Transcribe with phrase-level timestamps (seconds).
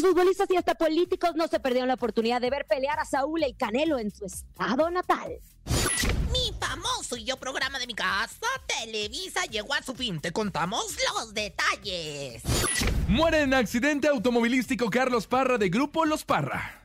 [0.00, 3.42] Actores, futbolistas y hasta políticos no se perdieron la oportunidad de ver pelear a Saúl
[3.46, 5.38] y Canelo en su estado natal.
[6.32, 10.20] Mi famoso y yo programa de mi casa, Televisa, llegó a su fin.
[10.20, 12.42] Te contamos los detalles.
[13.08, 16.80] Muere en accidente automovilístico Carlos Parra de Grupo Los Parra.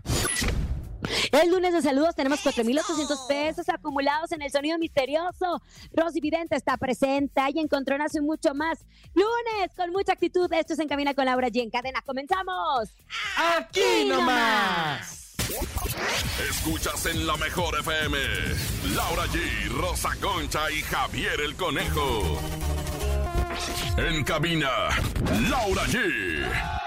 [1.32, 5.62] El lunes de saludos tenemos 4.800 pesos acumulados en el sonido misterioso.
[5.94, 8.80] Rosy Vidente está presente y encontronazo y mucho más.
[9.14, 10.52] Lunes con mucha actitud.
[10.54, 11.62] Esto es En Camina con Laura G.
[11.62, 12.02] En cadena.
[12.06, 12.90] ¡Comenzamos!
[13.58, 15.26] ¡Aquí nomás!
[16.50, 18.18] Escuchas en la mejor FM.
[18.96, 22.40] Laura G, Rosa Concha y Javier el Conejo.
[23.98, 24.90] En cabina,
[25.50, 26.85] Laura G.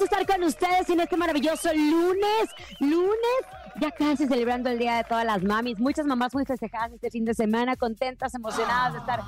[0.00, 2.48] Gracias estar con ustedes en este maravilloso lunes.
[2.78, 3.42] Lunes,
[3.80, 5.78] ya casi celebrando el Día de todas las mamis.
[5.78, 9.20] Muchas mamás muy festejadas este fin de semana, contentas, emocionadas de estar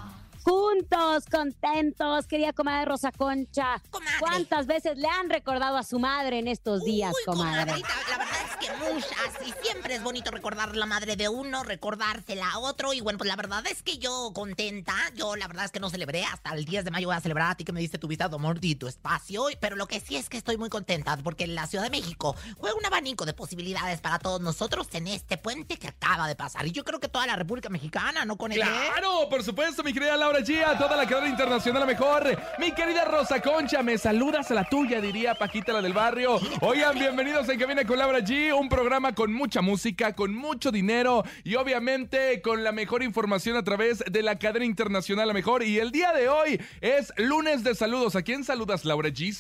[0.44, 2.26] juntos, contentos.
[2.26, 4.16] Querida comadre Rosa Concha, Comadre.
[4.19, 7.72] ¿cuántas veces le han recordado a su madre en estos días, Uy, comadre?
[7.80, 9.47] la verdad es que muchas.
[9.47, 12.92] Y siempre es bonito recordar la madre de uno, recordársela a otro.
[12.92, 14.94] Y bueno, pues la verdad es que yo contenta.
[15.14, 16.25] Yo la verdad es que no celebré.
[16.25, 18.28] Hasta el 10 de mayo voy a celebrar a ti que me diste tu vista
[18.28, 19.47] de amor y tu espacio.
[19.60, 22.72] Pero lo que sí es que estoy muy contenta porque la Ciudad de México fue
[22.72, 26.66] un abanico de posibilidades para todos nosotros en este puente que acaba de pasar.
[26.66, 28.36] Y yo creo que toda la República Mexicana, ¿no?
[28.36, 31.87] Con el Claro, por supuesto, mi querida Laura G, a toda la cadena internacional a
[31.87, 32.38] mejor.
[32.59, 36.41] Mi querida Rosa Concha, me saludas a la tuya, diría Paquita, la del barrio.
[36.60, 41.25] Oigan, bienvenidos en Cabina con Laura G, un programa con mucha música, con mucho dinero
[41.44, 45.62] y obviamente con la mejor información a través de la cadena internacional a mejor.
[45.62, 48.16] Y el día de hoy es lunes de saludos.
[48.16, 49.37] ¿A quién saludas, Laura G?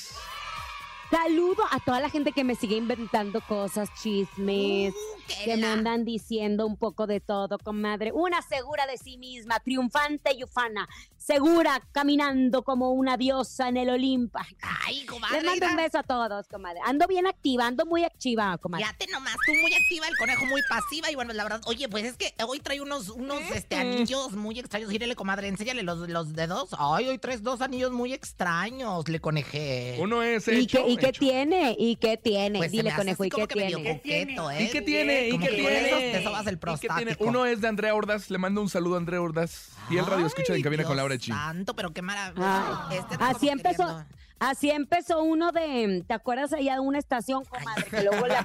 [1.12, 6.04] Saludo a toda la gente que me sigue inventando cosas, chismes, Uh, que me andan
[6.04, 8.12] diciendo un poco de todo, comadre.
[8.12, 13.90] Una segura de sí misma, triunfante y ufana, segura, caminando como una diosa en el
[13.90, 14.38] Olimpo.
[14.86, 15.42] Ay, comadre.
[15.42, 16.80] Les mando un beso a todos, comadre.
[16.84, 18.84] Ando bien activa, ando muy activa, comadre.
[18.84, 21.10] Fíjate nomás, tú muy activa, el conejo muy pasiva.
[21.10, 24.58] Y bueno, la verdad, oye, pues es que hoy trae unos, unos este, anillos muy
[24.58, 24.90] extraños.
[24.90, 26.70] Gírele, comadre, enséñale los, los dedos.
[26.78, 29.98] Ay, hoy traes dos anillos muy extraños, le conejé.
[30.00, 30.84] Uno es ¿Y hecho.
[30.84, 31.76] qué, y qué tiene?
[31.78, 32.58] ¿Y qué tiene?
[32.58, 33.96] Pues Dile, conejo, así ¿y como qué que medio tiene?
[33.98, 34.62] coqueto, ¿eh?
[34.64, 35.28] ¿Y qué tiene?
[35.28, 36.22] ¿Y qué tiene?
[36.22, 36.88] sobas el ¿Y qué tiene?
[37.14, 37.24] prostático.
[37.24, 38.30] Uno es de Andrea Ordaz.
[38.30, 39.68] Le mando un saludo a Andrea Ordaz.
[39.90, 41.26] Y el radio escucha en cabina con Laura G.
[41.28, 42.86] santo, pero qué maravilla.
[42.88, 44.06] Ay, Este así empezó, queriendo-
[44.38, 47.84] así empezó uno de, ¿te acuerdas allá de una estación, comadre?
[47.90, 48.44] Que luego la...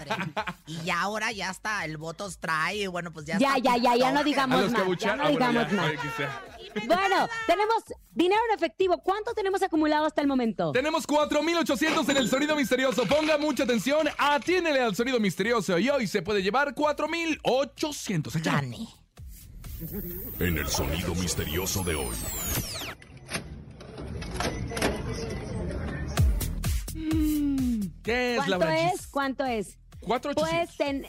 [0.66, 3.78] Y ya ahora ya está, el votos trae, y bueno, pues ya Ya, está ya,
[3.78, 4.26] ya, ya no TikTok.
[4.26, 5.92] digamos más, ya no Ah, bueno, digamos ya, más.
[6.86, 8.98] Bueno, tenemos dinero en efectivo.
[9.00, 10.72] ¿Cuánto tenemos acumulado hasta el momento?
[10.72, 13.06] Tenemos 4800 en el sonido misterioso.
[13.06, 18.36] Ponga mucha atención, atiénele al sonido misterioso y hoy se puede llevar 4800.
[18.36, 18.52] Allá.
[18.52, 18.88] Gane.
[20.40, 22.16] En el sonido misterioso de hoy.
[28.04, 29.08] ¿Qué es, ¿Cuánto es?
[29.08, 29.78] ¿Cuánto es?
[30.00, 31.06] Cuatro Pues ten...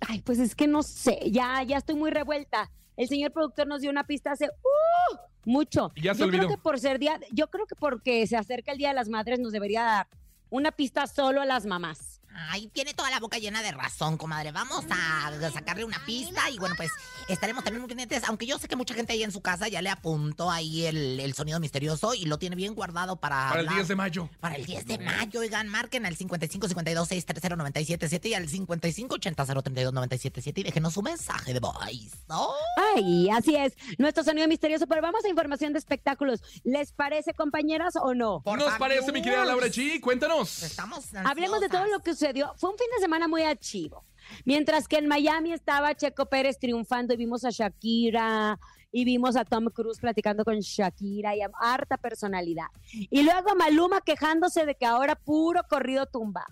[0.00, 2.70] Ay, pues es que no sé, ya, ya estoy muy revuelta.
[2.98, 5.16] El señor productor nos dio una pista hace ¡uh!
[5.44, 5.92] mucho.
[5.96, 6.46] Ya se yo olvidó.
[6.46, 9.08] creo que por ser día, yo creo que porque se acerca el Día de las
[9.08, 10.08] Madres nos debería dar
[10.50, 12.17] una pista solo a las mamás.
[12.50, 14.52] Ay, tiene toda la boca llena de razón, comadre.
[14.52, 16.90] Vamos a sacarle una pista y bueno, pues
[17.28, 18.24] estaremos también muy pendientes.
[18.24, 21.20] Aunque yo sé que mucha gente ahí en su casa ya le apuntó ahí el,
[21.20, 23.48] el sonido misterioso y lo tiene bien guardado para.
[23.48, 23.78] Para el hablar.
[23.80, 24.28] 10 de mayo.
[24.40, 29.14] Para el 10 de mayo, oigan, marquen al 55 52 630 977 y al 55
[29.14, 32.16] 80 032 977 y déjenos su mensaje de voice.
[32.28, 32.48] ¿no?
[32.94, 36.42] Ay, así es, nuestro sonido misterioso, pero vamos a información de espectáculos.
[36.64, 38.40] ¿Les parece, compañeras, o no?
[38.42, 39.44] Por ¿Nos parece, mi querida.
[39.44, 40.00] Laura G?
[40.00, 40.62] Cuéntanos.
[40.62, 42.52] Estamos Hablemos de todo lo que sucedió.
[42.56, 44.04] Fue un fin de semana muy archivo.
[44.44, 48.58] Mientras que en Miami estaba Checo Pérez triunfando y vimos a Shakira
[48.92, 52.66] y vimos a Tom Cruise platicando con Shakira y a harta personalidad.
[52.92, 56.44] Y luego Maluma quejándose de que ahora puro corrido tumba.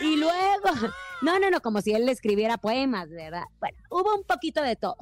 [0.00, 0.64] Y luego,
[1.22, 3.44] no, no, no, como si él le escribiera poemas, ¿verdad?
[3.58, 4.96] Bueno, hubo un poquito de todo.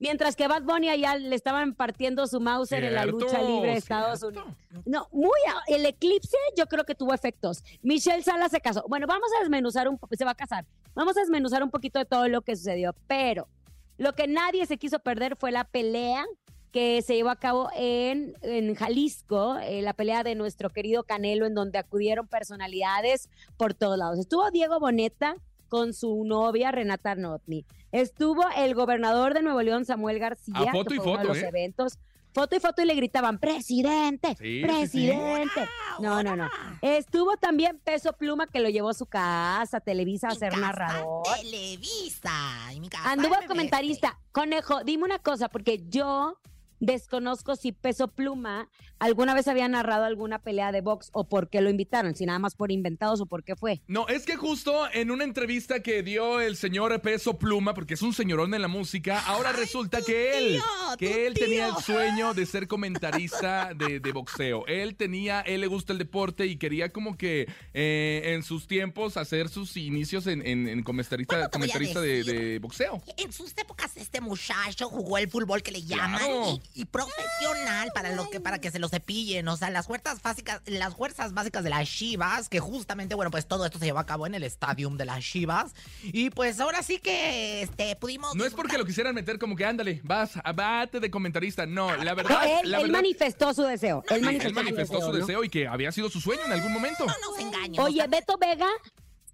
[0.00, 3.76] Mientras que Bad Bunny allá le estaban partiendo su Mauser en la lucha libre de
[3.78, 4.40] Estados cierto.
[4.44, 4.56] Unidos.
[4.86, 7.64] No, muy a- el eclipse yo creo que tuvo efectos.
[7.82, 8.84] Michelle Sala se casó.
[8.88, 10.64] Bueno, vamos a desmenuzar un poco, se va a casar.
[10.94, 13.48] Vamos a desmenuzar un poquito de todo lo que sucedió, pero
[13.96, 16.24] lo que nadie se quiso perder fue la pelea
[16.70, 21.46] que se llevó a cabo en, en Jalisco, eh, la pelea de nuestro querido Canelo,
[21.46, 24.18] en donde acudieron personalidades por todos lados.
[24.18, 25.34] Estuvo Diego Boneta
[25.68, 27.64] con su novia Renata Notni.
[27.92, 31.24] Estuvo el gobernador de Nuevo León, Samuel García, A foto que y fue uno de
[31.26, 31.48] foto, los ¿eh?
[31.48, 31.98] eventos.
[32.34, 34.62] Foto y foto y le gritaban, presidente, Sí, sí, sí.
[34.66, 35.66] presidente.
[35.98, 36.48] No, no, no.
[36.82, 40.60] Estuvo también Peso Pluma que lo llevó a su casa, Televisa, a Mi ser casa,
[40.60, 41.22] narrador.
[41.40, 42.30] Televisa.
[42.78, 44.18] Mi casa, Anduvo comentarista.
[44.32, 46.38] Conejo, dime una cosa, porque yo
[46.80, 51.60] desconozco si Peso Pluma alguna vez había narrado alguna pelea de box o por qué
[51.60, 53.80] lo invitaron, si nada más por inventados o por qué fue.
[53.86, 58.02] No, es que justo en una entrevista que dio el señor Peso Pluma, porque es
[58.02, 60.60] un señorón en la música, ahora resulta que él,
[60.98, 64.66] que él tenía el sueño de ser comentarista de, de boxeo.
[64.66, 69.16] Él tenía, él le gusta el deporte y quería como que eh, en sus tiempos
[69.16, 73.00] hacer sus inicios en, en- en comentarista, Bueno, comentarista de, boxeo.
[73.16, 76.52] En sus épocas este muchacho jugó el fútbol que le llaman Claro.
[76.52, 80.22] y, y profesional para lo que para que se lo cepillen, o sea, las fuerzas
[80.22, 83.98] básicas las fuerzas básicas de las Chivas, que justamente bueno, pues todo esto se llevó
[83.98, 88.34] a cabo en el estadio de las Chivas y pues ahora sí que este pudimos
[88.34, 91.66] No es porque lo quisieran meter como que ándale, vas, bate de comentarista.
[91.66, 94.04] No, la verdad, él, la él verdad, manifestó su deseo.
[94.08, 95.18] Él sí, manifestó, él manifestó su ¿no?
[95.18, 97.04] deseo y que había sido su sueño en algún momento.
[97.06, 97.80] no nos engañen.
[97.80, 98.68] Oye, Beto Vega,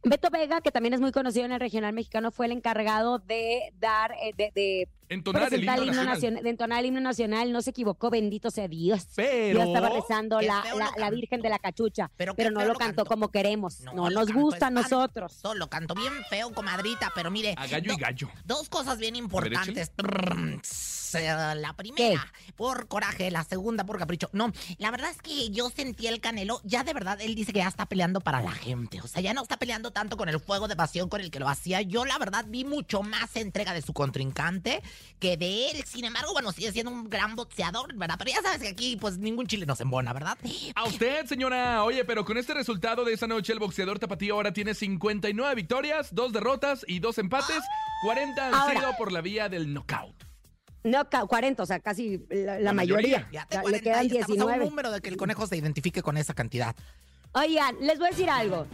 [0.02, 3.72] Beto Vega, que también es muy conocido en el regional mexicano, fue el encargado de
[3.78, 6.42] dar, eh, de, de Entonar el himno nacional.
[6.42, 9.06] de entonar el himno nacional, no se equivocó, bendito sea Dios.
[9.14, 10.64] Pero- Yo estaba rezando la,
[10.96, 11.10] la-.
[11.10, 13.04] Virgen de la Cachucha, Pero pero, no lo lo cantó cantó.
[13.04, 13.80] como queremos.
[13.94, 15.40] No, nos gusta a nosotros.
[15.54, 17.54] Lo cantó bien feo, comadrita, pero mire.
[17.56, 18.28] A gallo y gallo.
[18.44, 19.92] Dos cosas bien importantes.
[20.62, 21.14] Tss,
[21.56, 22.26] La primera,
[22.56, 24.28] por coraje, la segunda, por capricho.
[24.32, 27.60] No, la verdad es que yo sentí el canelo, ya de verdad, él dice que
[27.60, 29.00] ya está peleando para la gente.
[29.00, 31.38] O sea, ya no está peleando tanto con el fuego de pasión con el que
[31.38, 31.82] lo hacía.
[31.82, 34.82] Yo, la verdad, vi mucho más entrega de su contrincante
[35.18, 35.84] que de él.
[35.86, 38.16] Sin embargo, bueno, sigue siendo un gran boxeador, ¿verdad?
[38.18, 40.36] Pero ya sabes que aquí, pues, ningún chile nos embona, ¿verdad?
[40.74, 41.84] A usted, señora.
[41.84, 46.14] Oye, pero con este resultado de esa noche, el boxeador tapatío ahora tiene 59 victorias,
[46.14, 47.62] dos derrotas y dos empates.
[48.02, 48.80] 40 han Ahora.
[48.80, 50.24] sido por la vía del knockout.
[50.82, 53.18] No, ca- 40, o sea, casi la, la La mayoría.
[53.20, 53.28] mayoría.
[53.32, 54.64] Ya te Ya, le 40 quedan y estamos a un 19.
[54.70, 56.76] número de que el conejo se identifique con esa cantidad.
[57.32, 58.66] Oigan, les voy a decir algo.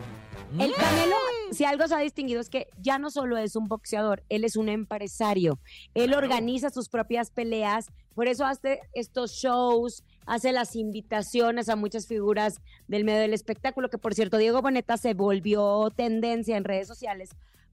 [0.52, 0.60] Mm.
[0.60, 1.16] El Canelo,
[1.52, 4.56] si algo se ha distinguido es que ya no solo es un boxeador, él es
[4.56, 5.58] un empresario.
[5.94, 12.06] Él organiza sus propias peleas, por eso hace estos shows, hace las invitaciones a muchas
[12.06, 16.88] figuras del medio del espectáculo, que por cierto, Diego Boneta se volvió tendencia en redes
[16.88, 17.30] sociales,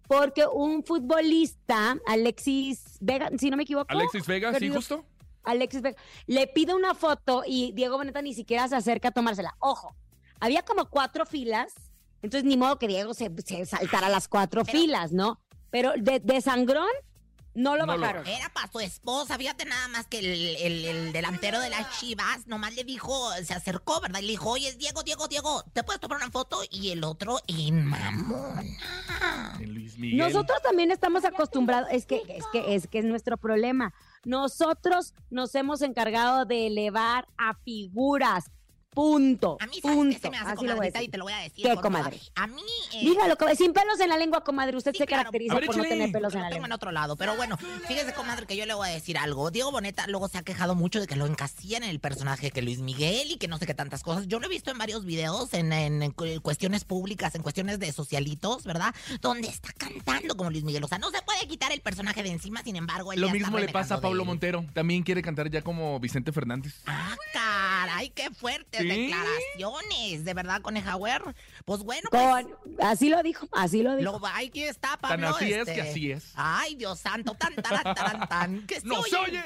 [0.07, 3.87] porque un futbolista, Alexis Vega, si no me equivoco.
[3.89, 5.03] Alexis Vega, sí, justo.
[5.43, 9.55] Alexis Vega, le pide una foto y Diego Boneta ni siquiera se acerca a tomársela.
[9.59, 9.95] Ojo,
[10.39, 11.73] había como cuatro filas,
[12.21, 15.39] entonces ni modo que Diego se, se saltara las cuatro Pero- filas, ¿no?
[15.69, 16.87] Pero de, de sangrón
[17.53, 18.27] no lo No lo bajaron.
[18.27, 20.25] Era para su esposa, fíjate nada más que el,
[20.57, 24.19] el- el delantero de las Chivas nomás le dijo, se acercó, ¿verdad?
[24.19, 26.61] Y le dijo, oye, Diego, Diego, Diego, ¿te puedes tomar una foto?
[26.69, 28.61] Y el otro, en mamona.
[29.59, 30.17] Luis Miguel.
[30.19, 33.91] Nosotros también estamos acostumbrados, es que, es que es que es nuestro problema.
[34.23, 38.51] Nosotros nos hemos encargado de elevar a figuras.
[38.97, 39.57] Punto.
[39.59, 40.19] A mí, ¿sabes punto.
[40.19, 40.97] se me hace, Así lo voy a comadrita?
[40.97, 41.11] Y decir.
[41.11, 41.65] te lo voy a decir.
[41.65, 42.19] ¿Qué, comadre?
[42.35, 42.61] A mí...
[42.95, 44.75] eh, Dígalo, sin pelos en la lengua, comadre.
[44.75, 45.23] Usted Sí, se claro.
[45.25, 46.75] caracteriza ver, por no tener pelos en Lo la tengo en lengua.
[46.75, 49.51] otro lado, pero bueno, fíjese, comadre, que yo le voy a decir algo.
[49.51, 52.61] Diego Boneta luego se ha quejado mucho de que lo encasillan en el personaje que
[52.63, 54.27] Luis Miguel y que no sé qué tantas cosas.
[54.27, 57.77] Yo lo he visto en varios videos, en, en- en cu- cuestiones públicas, en cuestiones
[57.79, 58.95] de socialitos, ¿verdad?
[59.21, 60.83] Donde está cantando como Luis Miguel.
[60.83, 63.33] O sea, no se puede quitar el personaje de encima, sin embargo, él Lo ya
[63.33, 64.25] está mismo le pasa a Pablo.
[64.25, 64.65] Montero.
[64.73, 66.73] También quiere cantar ya como Vicente Fernández.
[66.87, 68.86] Ah, caray, qué fuertes ¿Sí?
[68.87, 71.21] Declaraciones, de verdad, Conejauer.
[71.65, 74.19] Pues bueno, pues, Con, así lo dijo, así lo dijo.
[74.19, 75.29] lo, aquí está, Tan Pablo.
[75.29, 75.73] así es este.
[75.73, 76.33] que así es.
[76.35, 79.43] Ay, Dios santo, tan, tan, tan, tan, que ¡No se oye!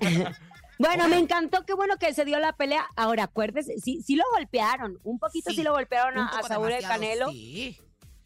[0.78, 2.86] Bueno, me encantó, qué bueno que se dio la pelea.
[2.96, 4.98] Ahora, acuérdese, sí, sí lo golpearon.
[5.04, 7.30] Un poquito sí, Sí, lo golpearon a, a Saúl el Canelo.
[7.30, 7.78] Sí.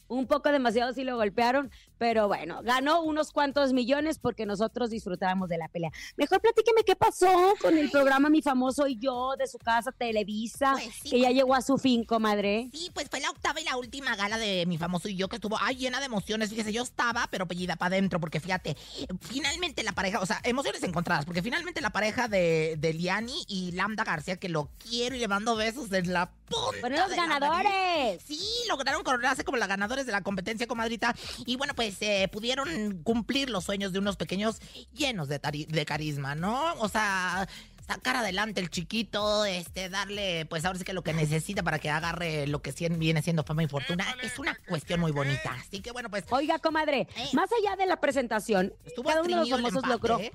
[0.07, 5.49] Un poco demasiado sí lo golpearon, pero bueno, ganó unos cuantos millones porque nosotros disfrutábamos
[5.49, 5.91] de la pelea.
[6.17, 10.73] Mejor platíqueme qué pasó con el programa Mi Famoso y Yo de su casa Televisa,
[10.73, 12.69] Pues sí, que ya llegó a su fin, comadre.
[12.73, 15.37] Sí, pues fue la octava y la última gala de mi famoso y yo que
[15.37, 16.51] estuvo ay, llena de emociones.
[16.51, 18.77] Fíjese, yo estaba, pero pellida para adentro, porque fíjate,
[19.21, 23.73] finalmente la pareja, o sea, emociones encontradas, porque finalmente la pareja de, de Liani y
[23.73, 26.81] Lambda García, que lo quiero y le mando besos en la punta.
[26.81, 28.23] Fueron los ganadores.
[28.27, 31.15] Sí, lograron coronarse como las ganadores de la competencia, comadrita.
[31.47, 34.61] Y bueno, pues eh, pudieron cumplir los sueños de unos pequeños
[34.93, 36.75] llenos de, carisma, ¿no?
[36.79, 37.49] O sea,
[37.87, 41.91] sacar adelante el chiquito, este, darle, pues ahora sí que lo que necesita para que
[41.91, 45.55] agarre lo que viene siendo fama y fortuna, es una cuestión muy bonita.
[45.61, 47.29] Así que bueno, pues Oiga, comadre, Eh.
[47.33, 50.33] más allá de la presentación, estuvo cada uno de los famosos empate, logró, ¿eh?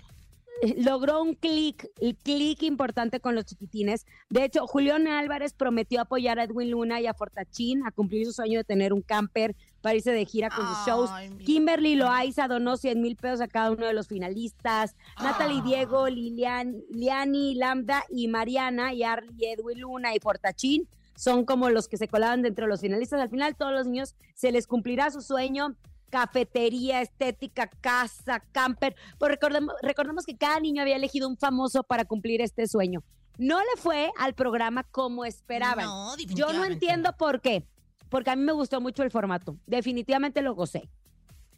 [0.78, 4.06] logró un clic, el clic importante con los chiquitines.
[4.30, 8.34] De hecho, Julián Álvarez prometió apoyar a Edwin Luna y a Fortachín a cumplir su
[8.34, 11.10] sueño de tener un camper para irse de gira con sus shows.
[11.46, 14.96] Kimberly Loaiza donó 100 mil pesos a cada uno de los finalistas.
[15.22, 15.64] Natalie Ah.
[15.66, 21.88] Diego, Lilian, Liani, Lambda y Mariana, y Arlie, Edwin Luna y Fortachín son como los
[21.90, 23.20] que se colaban dentro de los finalistas.
[23.20, 25.76] Al final, todos los niños se les cumplirá su sueño.
[26.10, 28.96] Cafetería, estética, casa, camper.
[29.18, 33.04] Pues recordemos, recordemos que cada niño había elegido un famoso para cumplir este sueño.
[33.38, 35.86] No le fue al programa como esperaban.
[35.86, 37.66] No, Yo no entiendo por qué.
[38.10, 39.58] Porque a mí me gustó mucho el formato.
[39.68, 40.90] Definitivamente lo gocé.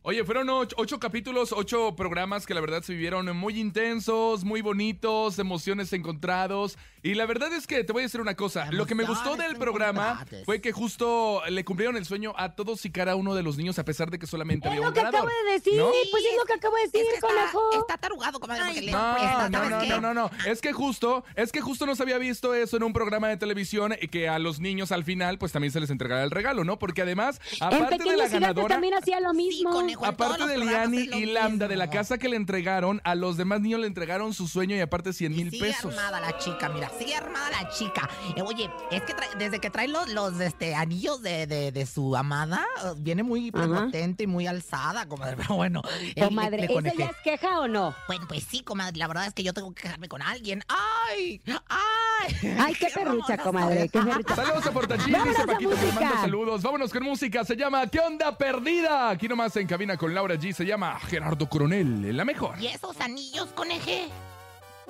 [0.03, 4.61] Oye, fueron ocho, ocho capítulos, ocho programas que la verdad se vivieron muy intensos, muy
[4.63, 6.75] bonitos, emociones encontrados.
[7.03, 8.71] Y la verdad es que te voy a decir una cosa.
[8.71, 12.83] Lo que me gustó del programa fue que justo le cumplieron el sueño a todos
[12.85, 14.93] y cada uno de los niños, a pesar de que solamente Es había lo un
[14.95, 15.19] que ganador.
[15.29, 15.91] acabo de decir, ¿no?
[16.11, 17.71] pues es lo que acabo de decir, Es que está, conejo.
[17.81, 20.31] está tarugado, comadre, Ay, le- No, está- no, ¿sabes no, no, no, no.
[20.47, 23.37] Es que justo, es que justo no se había visto eso en un programa de
[23.37, 26.63] televisión y que a los niños al final, pues también se les entregara el regalo,
[26.63, 26.79] ¿no?
[26.79, 29.90] Porque además, en aparte de Pequeños la ganadora, también hacía lo mismo.
[29.91, 33.61] En aparte de Liani y Lambda de la casa que le entregaron, a los demás
[33.61, 35.97] niños le entregaron su sueño y aparte 100 mil Sigue pesos.
[35.97, 38.09] armada la chica, mira, sigue armada la chica.
[38.35, 41.85] Eh, oye, es que trae- desde que trae los, los este, anillos de, de, de
[41.85, 43.67] su amada, eh, viene muy Ajá.
[43.67, 45.35] prepotente y muy alzada, comadre.
[45.41, 46.97] Pero bueno, eh, le- Comadre, le ¿esa conejé.
[46.97, 47.95] ya es queja o no?
[48.07, 50.63] Bueno, pues sí, comadre, la verdad es que yo tengo que quejarme con alguien.
[50.67, 51.41] ¡Ay!
[51.67, 52.55] ¡Ay!
[52.59, 54.35] Ay, qué perrucha, comadre, qué perrucha.
[54.35, 56.61] Saludos a Portachín, dice a Paquito que le manda saludos.
[56.61, 59.09] Vámonos con música, se llama ¿Qué onda perdida?
[59.09, 62.61] Aquí nomás en cabina con Laura G, se llama Gerardo Coronel, la mejor.
[62.61, 64.09] ¿Y esos anillos, coneje?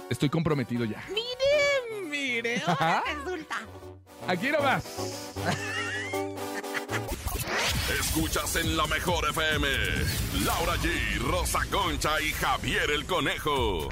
[0.09, 1.01] Estoy comprometido ya.
[1.07, 3.55] Mire, mire, ahora resulta.
[4.27, 4.83] Aquí nomás.
[7.99, 9.67] Escuchas en la mejor FM.
[10.45, 13.87] Laura G, Rosa Concha y Javier el Conejo.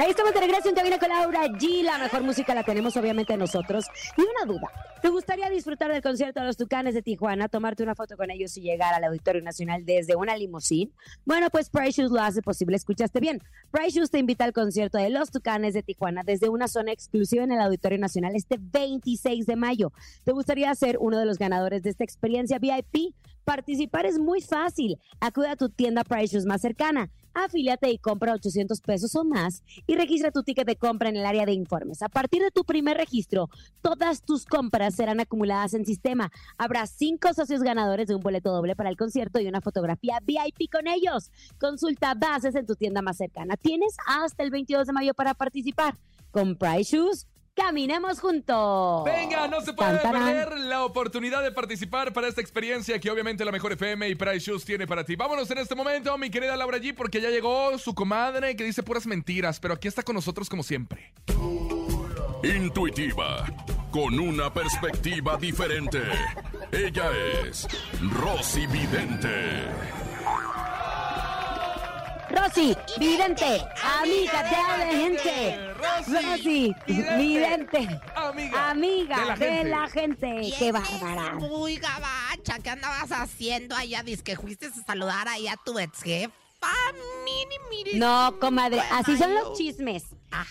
[0.00, 1.82] Ahí estamos de regreso en Cabina con Laura G.
[1.82, 3.86] La mejor música la tenemos obviamente nosotros.
[4.16, 4.70] Y una duda.
[5.02, 8.56] ¿Te gustaría disfrutar del concierto de los Tucanes de Tijuana, tomarte una foto con ellos
[8.56, 10.92] y llegar al Auditorio Nacional desde una limusín?
[11.24, 12.76] Bueno, pues Price Shoes lo hace posible.
[12.76, 13.42] Escuchaste bien.
[13.72, 17.42] Price Shoes te invita al concierto de los Tucanes de Tijuana desde una zona exclusiva
[17.42, 19.92] en el Auditorio Nacional este 26 de mayo.
[20.22, 23.14] ¿Te gustaría ser uno de los ganadores de esta experiencia VIP?
[23.48, 24.98] Participar es muy fácil.
[25.20, 27.08] Acude a tu tienda Price Shoes más cercana.
[27.32, 31.24] Afíliate y compra 800 pesos o más y registra tu ticket de compra en el
[31.24, 32.02] área de informes.
[32.02, 33.48] A partir de tu primer registro,
[33.80, 36.30] todas tus compras serán acumuladas en sistema.
[36.58, 40.70] Habrá cinco socios ganadores de un boleto doble para el concierto y una fotografía VIP
[40.70, 41.30] con ellos.
[41.58, 43.56] Consulta bases en tu tienda más cercana.
[43.56, 45.96] Tienes hasta el 22 de mayo para participar.
[46.32, 47.26] Con Price Shoes,
[47.58, 49.04] caminemos juntos.
[49.04, 53.50] Venga, no se puede perder la oportunidad de participar para esta experiencia que obviamente la
[53.50, 55.16] mejor FM y Price Shoes tiene para ti.
[55.16, 58.82] Vámonos en este momento, mi querida Laura G, porque ya llegó su comadre que dice
[58.82, 61.12] puras mentiras, pero aquí está con nosotros como siempre.
[62.44, 63.44] Intuitiva,
[63.90, 66.00] con una perspectiva diferente.
[66.70, 67.10] Ella
[67.44, 67.66] es
[68.00, 69.66] Rosy Vidente.
[72.38, 73.64] Rosy, vidente,
[74.00, 75.58] amiga de la gente.
[76.06, 78.00] Rosy, vidente,
[78.54, 79.36] amiga?
[79.36, 80.42] De la gente.
[80.42, 81.34] Y Qué bárbara.
[81.34, 82.58] Muy gabacha.
[82.62, 84.02] ¿Qué andabas haciendo allá?
[84.02, 86.32] Dice que fuiste a saludar ahí a tu ex jefa.
[87.24, 87.98] Mini, mini.
[87.98, 90.04] No, comadre, Bueno, así son los chismes.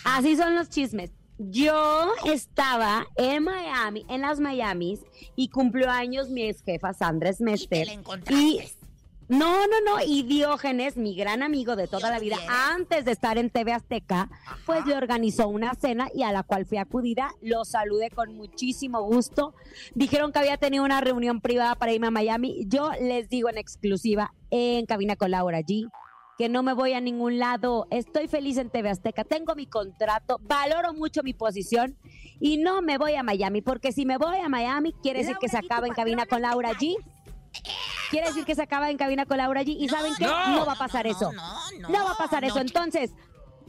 [0.03, 1.11] Así son los chismes.
[1.39, 5.01] Yo estaba en Miami, en las Miamis,
[5.35, 7.87] y cumplió años mi ex jefa Sandra Y te Smester.
[7.87, 8.76] la encontraste.
[9.27, 12.37] No, no, no, y Diógenes, mi gran amigo de toda Dios la vida,
[12.71, 14.29] antes de estar en TV Azteca,
[14.65, 17.31] pues le organizó una cena y a la cual fui acudida.
[17.41, 19.53] Lo saludé con muchísimo gusto.
[19.95, 22.65] Dijeron que había tenido una reunión privada para irme a Miami.
[22.67, 25.89] Yo les digo en exclusiva en cabina con Laura G
[26.37, 27.87] que no me voy a ningún lado.
[27.89, 29.23] Estoy feliz en TV Azteca.
[29.23, 31.97] Tengo mi contrato, valoro mucho mi posición
[32.39, 35.49] y no me voy a Miami porque si me voy a Miami quiere decir que
[35.49, 36.95] se acaba en cabina con Laura G.
[38.09, 39.75] Quiere decir que se acaba en cabina con Laura G.
[39.77, 40.25] ¿Y saben qué?
[40.25, 40.59] No.
[40.59, 41.31] No va a pasar no, eso.
[41.33, 42.59] No, no, No va a pasar eso.
[42.59, 43.11] Entonces,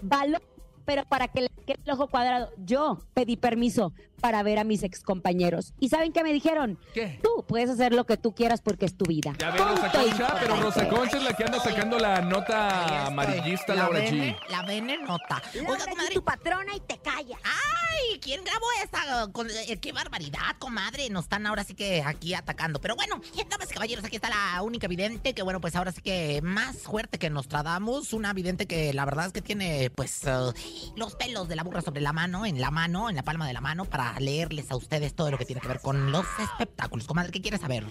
[0.00, 0.42] valor,
[0.85, 4.82] pero para que le quede el ojo cuadrado, yo pedí permiso para ver a mis
[4.82, 5.72] excompañeros.
[5.80, 6.78] ¿Y saben qué me dijeron?
[6.94, 7.18] ¿Qué?
[7.22, 9.34] Tú puedes hacer lo que tú quieras porque es tu vida.
[9.38, 10.88] Ya ve Rosa Concha, pero Rosa.
[10.88, 14.50] Concha es la que anda sacando la nota amarillista, La Laura vene- G.
[14.50, 15.42] La venenota.
[15.54, 17.37] Oiga, Laura G, tu patrona y te calla.
[17.44, 19.32] Ay, ¿quién grabó esa?
[19.32, 21.08] Con- eh, qué barbaridad, comadre.
[21.10, 22.80] Nos están ahora sí que aquí atacando.
[22.80, 23.20] Pero bueno,
[23.50, 26.76] damas y caballeros, aquí está la única vidente que, bueno, pues ahora sí que más
[26.78, 28.12] fuerte que Nostradamus.
[28.12, 30.52] Una vidente que la verdad es que tiene, pues, eh,
[30.96, 33.52] los pelos de la burra sobre la mano, en la mano, en la palma de
[33.52, 37.07] la mano, para leerles a ustedes todo lo que tiene que ver con los espectáculos.
[37.07, 37.85] Comadre, ¿qué quiere saber?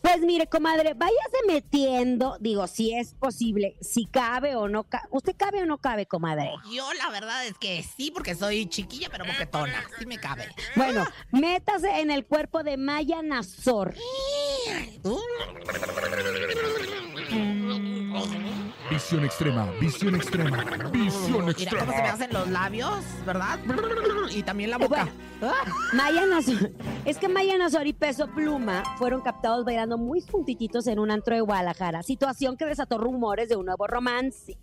[0.00, 5.06] Pues mire, comadre, váyase metiendo, digo, si es posible, si cabe o no cabe.
[5.10, 6.50] ¿Usted cabe o no cabe, comadre?
[6.72, 9.84] Yo la verdad es que sí, porque soy chiquilla pero boquetona.
[9.98, 10.48] Sí me cabe.
[10.76, 13.94] Bueno, métase en el cuerpo de Maya Nazor.
[18.90, 23.58] Visión extrema, visión extrema, visión Mira cómo se me hacen los labios, ¿verdad?
[24.30, 25.08] Y también la boca.
[25.42, 25.52] Ah.
[25.92, 26.72] Maya Nazor.
[27.04, 31.34] Es que Maya Nazor y Peso Pluma fueron captados bailando muy juntititos en un antro
[31.34, 32.02] de Guadalajara.
[32.02, 34.56] Situación que desató rumores de un nuevo romance.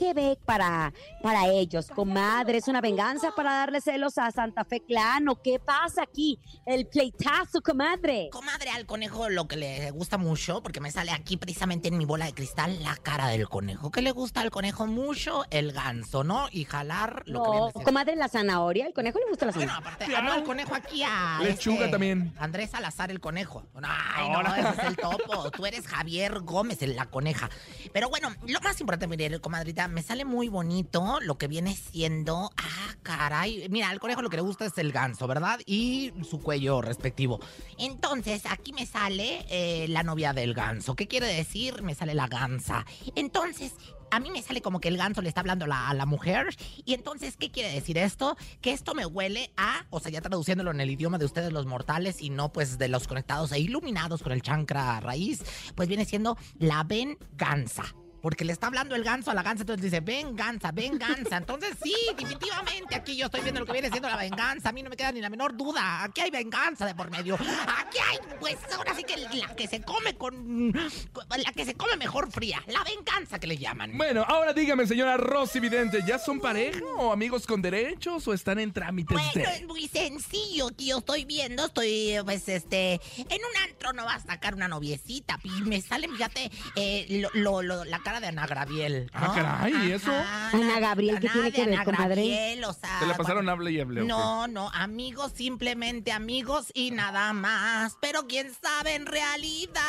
[0.00, 2.56] ¿Qué ve para, para ellos, comadre?
[2.56, 5.28] ¿Es una venganza para darle celos a Santa Fe Clan?
[5.28, 6.38] ¿O qué pasa aquí?
[6.64, 8.30] El pleitazo, comadre.
[8.32, 12.06] Comadre, al conejo lo que le gusta mucho, porque me sale aquí precisamente en mi
[12.06, 13.90] bola de cristal la cara del conejo.
[13.90, 15.44] ¿Qué le gusta al conejo mucho?
[15.50, 16.48] El ganso, ¿no?
[16.50, 18.86] Y jalar lo que No, viene siendo- comadre, la zanahoria.
[18.86, 19.92] ¿El conejo le gusta la Bueno, zanahoria?
[19.96, 21.40] aparte, ah, no, el conejo aquí a.
[21.42, 22.32] Lechuga este, también.
[22.38, 23.66] Andrés Salazar, el conejo.
[23.82, 24.58] Ay, no, Ahora.
[24.60, 25.50] ese es el topo.
[25.50, 27.50] Tú eres Javier Gómez, el- la coneja.
[27.92, 32.50] Pero bueno, lo más importante, mire, comadrita, me sale muy bonito lo que viene siendo.
[32.56, 33.68] Ah, caray.
[33.68, 35.60] Mira, al conejo lo que le gusta es el ganso, ¿verdad?
[35.66, 37.40] Y su cuello respectivo.
[37.78, 40.94] Entonces, aquí me sale eh, la novia del ganso.
[40.96, 41.82] ¿Qué quiere decir?
[41.82, 42.86] Me sale la gansa.
[43.14, 43.72] Entonces,
[44.10, 46.48] a mí me sale como que el ganso le está hablando la, a la mujer.
[46.84, 48.36] Y entonces, ¿qué quiere decir esto?
[48.60, 51.66] Que esto me huele a, o sea, ya traduciéndolo en el idioma de ustedes los
[51.66, 55.42] mortales y no pues de los conectados e iluminados con el chancra raíz,
[55.74, 57.84] pues viene siendo la venganza.
[58.22, 61.36] Porque le está hablando el ganso a la gansa, entonces dice, venganza, venganza.
[61.38, 64.68] Entonces sí, definitivamente aquí yo estoy viendo lo que viene siendo la venganza.
[64.68, 66.04] A mí no me queda ni la menor duda.
[66.04, 67.34] Aquí hay venganza de por medio.
[67.36, 70.72] Aquí hay, pues ahora sí que la que se come con...
[70.72, 72.62] La que se come mejor fría.
[72.66, 73.96] La venganza que le llaman.
[73.96, 78.58] Bueno, ahora dígame, señora Rosy Vidente, ¿ya son pareja o amigos con derechos o están
[78.58, 83.62] en trámites Bueno, es muy sencillo que yo estoy viendo, estoy pues este, en un
[83.68, 87.84] antro no va a sacar una noviecita y me sale, fíjate, eh, lo, lo- lo-
[87.84, 89.10] la cara de Ana Gabriel.
[89.14, 89.34] Ah, ¿no?
[89.34, 90.10] caray, ¿y eso?
[90.12, 92.08] Ajá, Ana Gabriel, ¿qué tiene que ver, Ana comadre?
[92.16, 94.02] Gabriel, o sea, Se la pasaron cuando- hable y hable.
[94.04, 97.96] no, no, amigos, simplemente amigos y nada más.
[98.00, 99.80] Pero quién sabe en realidad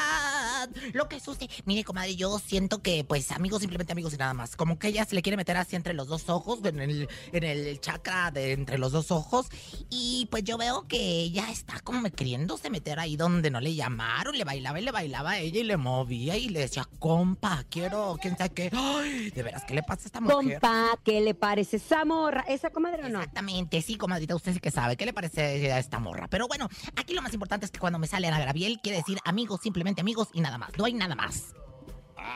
[0.93, 1.49] lo que sucede.
[1.65, 4.55] Mire, comadre, yo siento que, pues, amigos, simplemente amigos y nada más.
[4.55, 7.43] Como que ella se le quiere meter así entre los dos ojos, en el, en
[7.43, 9.47] el chakra de entre los dos ojos.
[9.89, 14.37] Y pues yo veo que ella está como queriéndose meter ahí donde no le llamaron.
[14.37, 18.17] Le bailaba y le bailaba a ella y le movía y le decía, compa, quiero,
[18.21, 18.69] quién sabe qué.
[18.73, 20.59] Ay, de veras, ¿qué le pasa a esta mujer?
[20.59, 22.43] Compa, ¿qué le parece esa morra?
[22.47, 23.19] ¿Esa comadre o no?
[23.19, 24.97] Exactamente, sí, comadrita, usted sí que sabe.
[24.97, 26.27] ¿Qué le parece a esta morra?
[26.27, 29.17] Pero bueno, aquí lo más importante es que cuando me sale Ana Gabriel, quiere decir
[29.25, 30.71] amigos, simplemente amigos y nada más.
[30.81, 31.53] No hay nada más.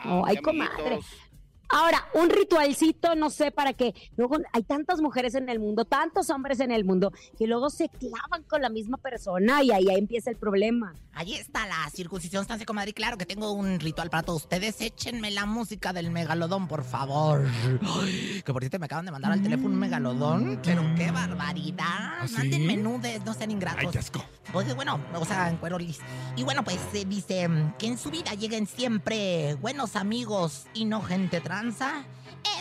[0.04, 1.00] Oh, ay, comadre.
[1.68, 3.94] Ahora, un ritualcito, no sé para qué.
[4.16, 7.88] Luego hay tantas mujeres en el mundo, tantos hombres en el mundo, que luego se
[7.88, 10.94] clavan con la misma persona y ahí, ahí empieza el problema.
[11.12, 12.92] Ahí está la circuncisión, estancia, comadre.
[12.92, 14.80] Claro que tengo un ritual para todos ustedes.
[14.82, 17.46] Échenme la música del megalodón, por favor.
[17.82, 20.60] Ay, que por cierto me acaban de mandar al teléfono un megalodón.
[20.62, 21.86] Pero qué barbaridad.
[22.20, 22.34] ¿Ah, sí?
[22.36, 23.80] Mándenme nudes, no sean ingratos.
[23.80, 24.22] Ay, qué asco.
[24.52, 26.00] Pues bueno, o sea, en cuero lis.
[26.36, 30.84] Y bueno, pues eh, dice mm, que en su vida lleguen siempre buenos amigos y
[30.84, 31.40] no gente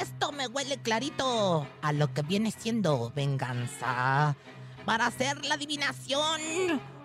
[0.01, 4.35] Esto me huele clarito a lo que viene siendo venganza.
[4.85, 6.41] Para hacer la adivinación,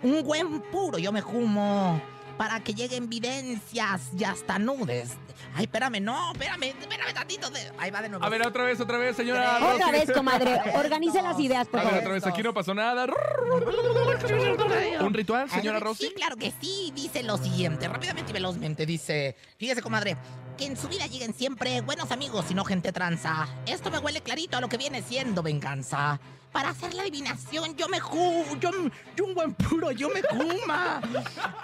[0.03, 2.00] un buen puro yo me humo.
[2.38, 5.11] Para que lleguen vivencias y hasta nudes.
[5.55, 7.50] Ay, espérame, no, espérame, espérame tantito.
[7.50, 8.24] de- Ahí va de nuevo.
[8.24, 9.59] A ver, otra vez, otra vez, señora.
[9.74, 10.59] Otra vez, comadre.
[10.74, 12.03] Organice las ideas, por A ver, favor.
[12.05, 13.07] otra vez, aquí no pasó nada.
[15.03, 16.07] ¿Un ritual, señora Rosy?
[16.07, 16.92] Sí, claro que sí.
[16.94, 18.87] Dice lo siguiente, rápidamente y velozmente.
[18.87, 20.16] Dice, fíjese, comadre,
[20.61, 23.49] que en su vida lleguen siempre buenos amigos y no gente tranza.
[23.66, 26.20] Esto me huele clarito a lo que viene siendo venganza.
[26.53, 28.44] Para hacer la adivinación, yo me ju...
[28.61, 28.70] Yo,
[29.16, 31.01] yo un buen puro, yo me juma.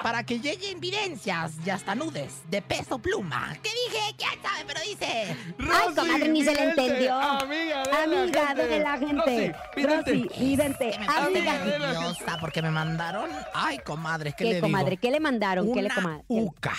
[0.02, 3.54] Para que lleguen vivencias y hasta nudes de peso pluma.
[3.62, 4.14] ¿Qué dije?
[4.16, 4.64] ¿Quién sabe?
[4.66, 5.36] Pero dice...
[5.58, 7.14] Ay, comadre, ni se le entendió.
[7.20, 8.66] Amiga de la Amiga gente.
[8.66, 9.54] de la gente.
[9.76, 10.94] Rosy, vidente.
[11.06, 11.58] Amiga.
[11.58, 13.28] de la nerviosa porque me mandaron...
[13.52, 14.66] Ay, comadre, ¿qué, le ¿Qué, digo?
[14.68, 14.96] comadre?
[14.96, 15.66] ¿Qué le mandaron?
[15.70, 16.24] ¿Qué le Una comadre?
[16.28, 16.74] uca.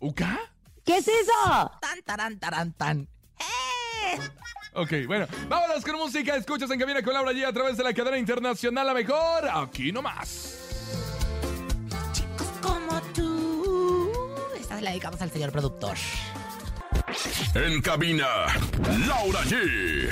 [0.00, 0.38] ¿Uca?
[0.84, 1.72] ¿Qué es eso?
[1.80, 3.08] Tan, taran, taran, tan.
[3.38, 4.18] ¡Eh!
[4.74, 6.36] Ok, bueno, vámonos con música.
[6.36, 9.48] Escuchas en Cabina con Laura G a través de la cadena internacional La Mejor.
[9.50, 10.58] Aquí nomás.
[12.12, 14.12] Chicos como tú.
[14.58, 15.96] Esta la dedicamos al señor productor.
[17.54, 18.26] En cabina,
[19.06, 20.10] Laura G.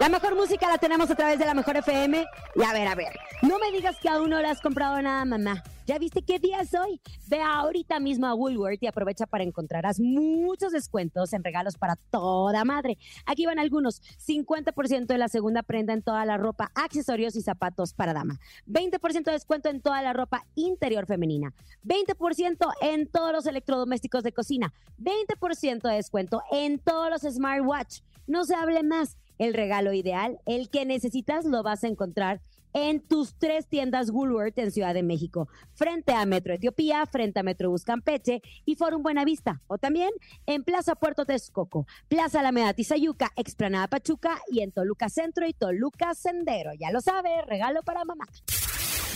[0.00, 2.26] La mejor música la tenemos a través de la mejor FM.
[2.56, 5.24] Y a ver, a ver, no me digas que aún no le has comprado nada,
[5.24, 5.62] mamá.
[5.86, 7.00] ¿Ya viste qué día es hoy?
[7.28, 12.64] Ve ahorita mismo a Woolworth y aprovecha para encontrarás muchos descuentos en regalos para toda
[12.64, 12.98] madre.
[13.26, 14.00] Aquí van algunos.
[14.26, 18.38] 50% de la segunda prenda en toda la ropa, accesorios y zapatos para dama.
[18.68, 21.52] 20% de descuento en toda la ropa interior femenina.
[21.84, 24.72] 20% en todos los electrodomésticos de cocina.
[24.98, 28.00] 20% de descuento en todos los smartwatch.
[28.26, 29.16] No se hable más.
[29.42, 32.40] El regalo ideal, el que necesitas, lo vas a encontrar
[32.74, 37.42] en tus tres tiendas Woolworth en Ciudad de México, frente a Metro Etiopía, frente a
[37.42, 40.10] Metro Buscampeche y Forum Buenavista, o también
[40.46, 46.14] en Plaza Puerto Texcoco, Plaza Alameda Tizayuca, Explanada Pachuca y en Toluca Centro y Toluca
[46.14, 46.70] Sendero.
[46.78, 48.26] Ya lo sabes, regalo para mamá.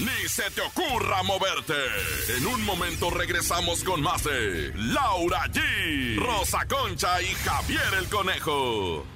[0.00, 1.74] Ni se te ocurra moverte.
[2.36, 9.15] En un momento regresamos con más de Laura G, Rosa Concha y Javier el Conejo.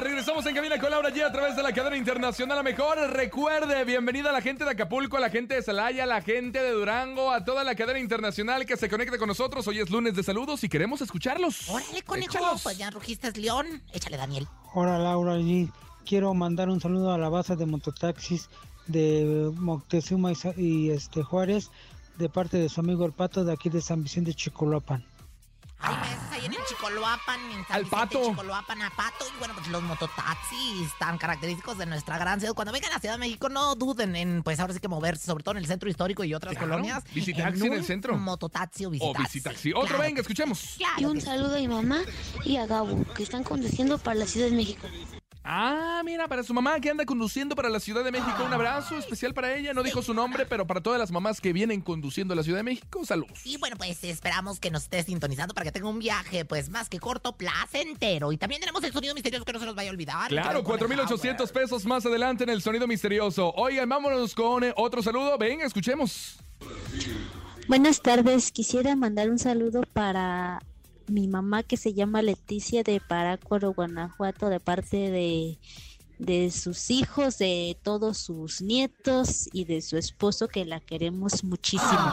[0.00, 2.98] Regresamos en cabina con Laura G a través de la cadena internacional La Mejor.
[3.10, 6.62] Recuerde, bienvenida a la gente de Acapulco, a la gente de Celaya, a la gente
[6.62, 9.66] de Durango, a toda la cadena internacional que se conecte con nosotros.
[9.66, 11.68] Hoy es lunes de saludos y queremos escucharlos.
[11.68, 12.32] Órale, conejo.
[12.32, 12.62] Échalos.
[12.62, 13.82] Pues ya rugiste león.
[13.92, 14.46] Échale, Daniel.
[14.74, 15.70] Hola Laura G.
[16.04, 18.48] Quiero mandar un saludo a la base de mototaxis
[18.86, 21.70] de Moctezuma y, este Juárez
[22.18, 25.04] de parte de su amigo el Pato de aquí de San Vicente Chicoloapan.
[25.78, 26.23] Hay
[26.68, 28.30] Chicoloapan, en San Al Vicente, Pato.
[28.30, 29.24] Chicoloapan, a Pato.
[29.34, 32.54] Y bueno, pues los mototaxis tan característicos de nuestra gran ciudad.
[32.54, 35.44] Cuando vengan a Ciudad de México, no duden en, pues ahora sí que moverse, sobre
[35.44, 37.04] todo en el centro histórico y otras Claro, colonias.
[37.12, 38.16] visitaxi en el centro.
[38.16, 39.22] Mototaxi o O visitaxi.
[39.24, 39.72] visitaxi.
[39.72, 40.74] Otro, Claro venga, escuchemos.
[40.76, 42.00] Claro Y un saludo a mi mamá
[42.44, 44.86] y a Gabo, que están conduciendo para la Ciudad de México.
[45.46, 48.96] Ah, mira, para su mamá que anda conduciendo para la Ciudad de México, un abrazo
[48.96, 49.74] especial para ella.
[49.74, 52.60] No dijo su nombre, pero para todas las mamás que vienen conduciendo a la Ciudad
[52.60, 53.44] de México, saludos.
[53.44, 56.88] Y bueno, pues esperamos que nos esté sintonizando para que tenga un viaje, pues más
[56.88, 58.32] que corto, placentero.
[58.32, 60.28] Y también tenemos el sonido misterioso que no se nos vaya a olvidar.
[60.28, 63.52] Claro, Con el 4,800 pesos más adelante en el sonido misterioso.
[63.54, 65.36] Oigan, vámonos con eh, otro saludo.
[65.36, 66.38] Venga, escuchemos.
[67.68, 70.62] Buenas tardes, quisiera mandar un saludo para
[71.08, 75.58] mi mamá que se llama Leticia de Parácuaro, Guanajuato, de parte de,
[76.18, 82.12] de sus hijos, de todos sus nietos y de su esposo que la queremos muchísimo.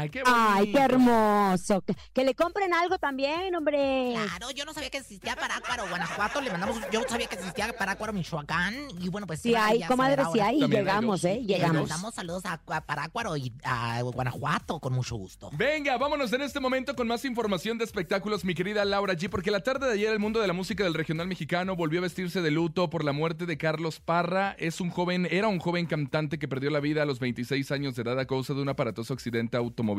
[0.00, 0.40] Ay, qué bonito.
[0.42, 1.82] Ay, qué hermoso.
[1.82, 4.12] Que, que le compren algo también, hombre.
[4.14, 6.40] Claro, yo no sabía que existía Parácuaro, Guanajuato.
[6.40, 8.74] Le mandamos, yo sabía que existía Parácuaro, Michoacán.
[8.98, 10.60] Y bueno, pues Sí hay, comadre, saber sí hay.
[10.68, 11.24] Llegamos.
[11.24, 11.40] ¿eh?
[11.40, 11.76] Le Llegamos.
[11.82, 15.50] mandamos saludos a, a Parácuaro y a Guanajuato con mucho gusto.
[15.52, 19.50] Venga, vámonos en este momento con más información de espectáculos, mi querida Laura G, porque
[19.50, 22.40] la tarde de ayer el mundo de la música del regional mexicano volvió a vestirse
[22.42, 24.54] de luto por la muerte de Carlos Parra.
[24.58, 27.94] Es un joven, era un joven cantante que perdió la vida a los 26 años
[27.96, 29.89] de edad a causa de un aparatoso accidente automovilístico.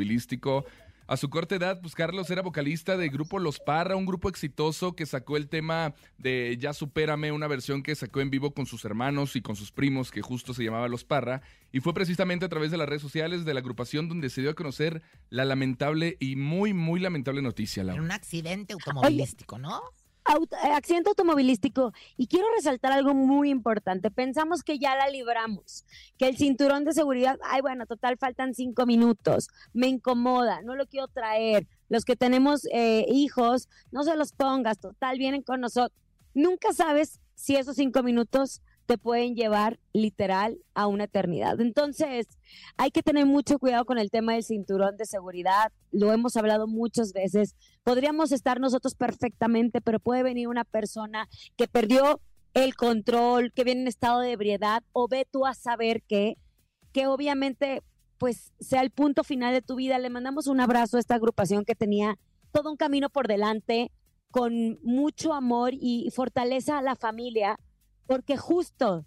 [1.08, 4.96] A su corta edad, pues Carlos era vocalista del grupo Los Parra, un grupo exitoso
[4.96, 8.86] que sacó el tema de Ya Supérame, una versión que sacó en vivo con sus
[8.86, 11.42] hermanos y con sus primos, que justo se llamaba Los Parra.
[11.74, 14.52] Y fue precisamente a través de las redes sociales de la agrupación donde se dio
[14.52, 18.04] a conocer la lamentable y muy, muy lamentable noticia, En Laura.
[18.04, 19.82] un accidente automovilístico, ¿no?
[20.28, 21.94] Eh, accidente automovilístico.
[22.16, 24.12] Y quiero resaltar algo muy importante.
[24.12, 25.86] Pensamos que ya la libramos,
[26.18, 29.50] que el cinturón de seguridad, ay, bueno, total, faltan cinco minutos.
[29.74, 31.68] Me incomoda, no lo quiero traer.
[31.90, 36.00] los que tenemos eh, hijos, no se los pongas, total, vienen con nosotros.
[36.34, 41.62] Nunca sabes si esos cinco minutos te pueden llevar literal a una eternidad.
[41.62, 42.28] Entonces,
[42.76, 45.72] hay que tener mucho cuidado con el tema del cinturón de seguridad.
[45.94, 47.56] Lo hemos hablado muchas veces.
[47.86, 52.20] Podríamos estar nosotros perfectamente, pero puede venir una persona que perdió
[52.54, 56.36] el control, que viene en estado de ebriedad, o ve tú a saber que,
[56.92, 57.84] que obviamente
[58.18, 60.00] pues sea el punto final de tu vida.
[60.00, 62.20] Le mandamos un abrazo a esta agrupación que tenía
[62.52, 63.90] todo un camino por delante,
[64.32, 67.58] con mucho amor y fortaleza a la familia,
[68.08, 69.06] porque justo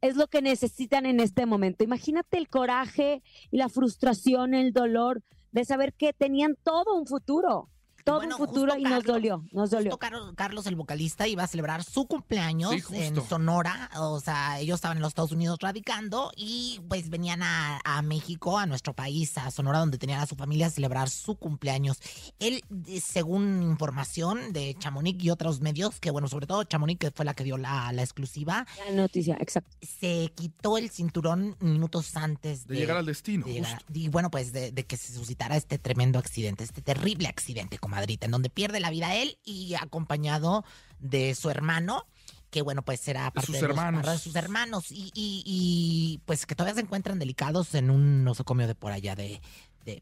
[0.00, 1.82] es lo que necesitan en este momento.
[1.82, 7.70] Imagínate el coraje y la frustración, el dolor de saber que tenían todo un futuro,
[8.04, 9.90] todo Bueno, un futuro y nos dolió, nos dolió.
[9.92, 13.90] Justo Carlos, Carlos, el vocalista, iba a celebrar su cumpleaños Sí, en Sonora.
[13.96, 18.58] O sea, ellos estaban en los Estados Unidos radicando y pues venían a, a México,
[18.58, 21.98] a nuestro país, a Sonora, donde tenían a su familia a celebrar su cumpleaños.
[22.38, 22.62] Él,
[23.02, 27.34] según información de Chamonix y otros medios, que bueno, sobre todo Chamonix, que fue la
[27.34, 29.70] que dio la, la exclusiva, La noticia, exacto.
[29.80, 34.52] se quitó el cinturón minutos antes De llegar al destino, de llegar- y bueno, pues
[34.52, 38.80] de, de que se suscitara este tremendo accidente, este terrible accidente, comadrita, en donde pierde
[38.80, 40.64] la vida él y acompañado
[40.98, 42.06] de su hermano,
[42.50, 44.06] que bueno, pues era parte sus de, los- hermanos.
[44.06, 48.66] de sus hermanos, y, y- y, pues que todavía se encuentran delicados en un nosocomio
[48.66, 49.40] de por allá de...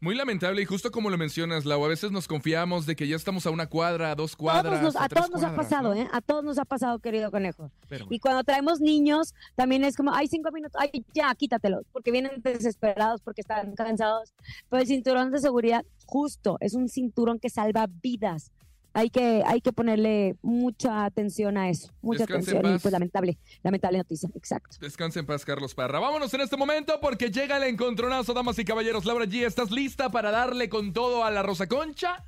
[0.01, 3.15] Muy lamentable y justo como lo mencionas, Lau, a veces nos confiamos de que ya
[3.15, 5.93] estamos a una cuadra, a dos cuadras, Todos nos- a tres todos nos ha pasado,
[5.95, 6.01] ¿no?
[6.01, 6.07] ¿eh?
[6.11, 7.69] A todos nos ha pasado, querido conejo.
[7.89, 12.11] Pero Y cuando traemos niños, también es como, ay, cinco minutos, ay, ya, quítatelos, porque
[12.11, 14.33] vienen desesperados, porque están cansados.
[14.69, 18.51] Pero el cinturón de seguridad, justo, es un cinturón que salva vidas.
[18.95, 22.75] Hay que, hay que ponerle mucha atención a eso, mucha Descanse en atención.
[22.75, 24.77] Y pues lamentable, lamentable noticia, exacto.
[24.79, 25.99] Descansa en paz, Carlos Parra.
[25.99, 29.05] Vámonos en este momento porque llega el encontronazo, damas y caballeros.
[29.05, 32.23] Laura G, ¿estás lista para darle con todo a la Rosa Concha?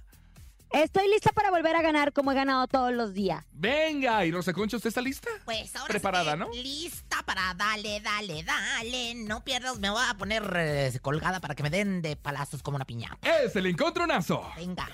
[0.72, 3.46] Estoy lista para volver a ganar como he ganado todos los días.
[3.52, 5.30] Venga, y Rosa Concha, ¿usted está lista?
[5.46, 6.50] Pues ahora Preparada, ¿no?
[6.52, 9.16] Lista para dale, dale, dale.
[9.16, 12.76] No pierdas, me voy a poner eh, colgada para que me den de palazos como
[12.76, 13.18] una piñata.
[13.44, 14.44] Es el encontronazo.
[14.58, 14.90] Venga.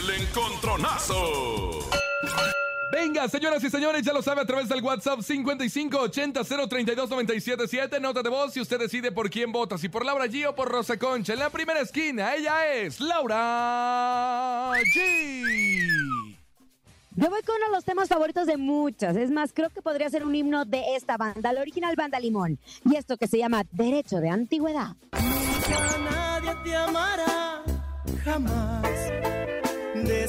[0.00, 1.88] El encontronazo.
[2.90, 8.00] Venga, señoras y señores, ya lo sabe a través del WhatsApp 5580-032-977.
[8.00, 10.68] Nota de voz si usted decide por quién vota, si por Laura G o por
[10.68, 11.34] Rosa Concha.
[11.34, 16.34] En la primera esquina, ella es Laura G.
[17.14, 19.16] Yo voy con uno de los temas favoritos de muchas.
[19.16, 22.58] Es más, creo que podría ser un himno de esta banda, la original banda Limón.
[22.84, 24.94] Y esto que se llama Derecho de Antigüedad.
[25.12, 27.62] Nunca nadie te amará,
[28.24, 28.87] jamás.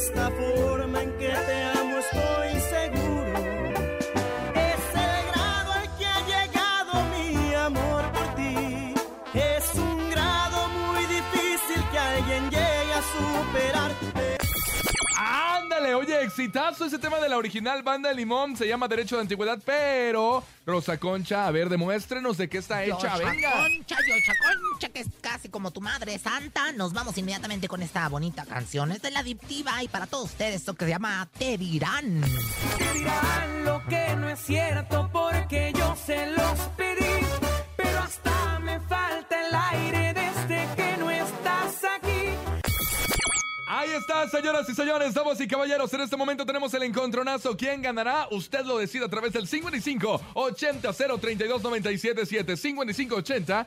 [0.01, 3.33] Esta forma en que te amo estoy seguro.
[4.55, 8.93] Es el grado al que ha llegado mi amor por ti.
[9.33, 14.18] Es un grado muy difícil que alguien llegue a superar.
[15.21, 18.55] Ándale, oye, exitazo ese tema de la original banda de Limón.
[18.55, 22.95] Se llama Derecho de Antigüedad, pero Rosa Concha, a ver, demuéstrenos de qué está hecha.
[22.95, 23.51] Yosha Venga.
[23.51, 24.33] Concha, Yosha
[24.71, 26.71] Concha, que es casi como tu madre santa.
[26.71, 28.93] Nos vamos inmediatamente con esta bonita canción.
[28.93, 32.21] Es de la adictiva y para todos ustedes, esto que se llama Te dirán.
[32.93, 37.25] dirán lo que no es cierto porque yo se los pedí,
[37.75, 40.08] pero hasta me falta el aire
[43.79, 45.93] Ahí está, señoras y señores, damas y caballeros.
[45.93, 47.55] En este momento tenemos el encontronazo.
[47.55, 48.27] ¿Quién ganará?
[48.29, 53.65] Usted lo decide a través del 55 80 032 977 55 80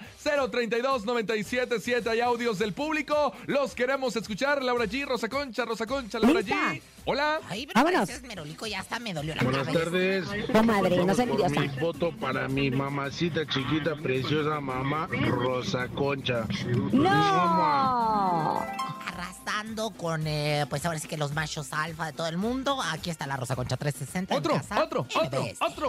[0.51, 3.33] 032 977 Hay audios del público.
[3.46, 4.62] Los queremos escuchar.
[4.62, 6.75] Laura G, Rosa Concha, Rosa Concha, Laura Lista.
[6.75, 6.83] G.
[7.07, 7.40] Hola.
[7.48, 8.07] Ay, pero Vámonos.
[8.09, 9.85] pareces merolico, ya hasta me dolió la Buenas cabeza.
[9.85, 10.25] tardes.
[10.53, 11.81] Comadre, no seas Por mi envidiosa.
[11.81, 16.46] voto para mi mamacita chiquita, preciosa mamá Rosa Concha.
[16.92, 18.62] ¡No!
[19.96, 22.81] Con, eh, pues ahora sí que los machos alfa de todo el mundo.
[22.90, 24.35] Aquí está la Rosa Concha 360.
[24.35, 24.83] en Otro, casa.
[24.85, 25.57] otro, otro, MBS.
[25.61, 25.88] otro.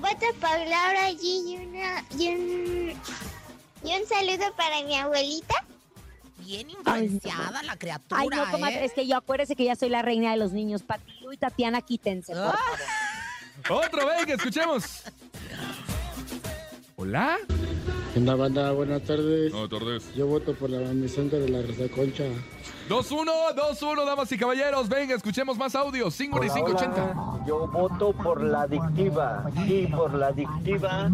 [0.00, 2.90] Voto por Laura G y, una, y, un,
[3.84, 5.54] y un saludo para mi abuelita.
[6.38, 8.84] Bien influenciada la criatura, Ay, no, comadre, ¿eh?
[8.86, 10.82] es que yo acuérdese que ya soy la reina de los niños.
[10.82, 12.58] Patilu y Tatiana, quítense, por Ah.
[13.66, 13.84] favor.
[13.86, 14.84] Otro, venga, escuchemos.
[16.96, 17.38] Hola.
[18.14, 19.52] En la banda, buenas tardes.
[20.14, 22.24] Yo voto por la mamacita de la Rosa Concha.
[22.88, 24.88] 2-1, 2-1, damas y caballeros.
[24.90, 26.14] Venga, escuchemos más audios.
[26.14, 27.44] 5580.
[27.46, 29.44] Yo voto por la adictiva.
[29.66, 31.10] Sí, por la adictiva,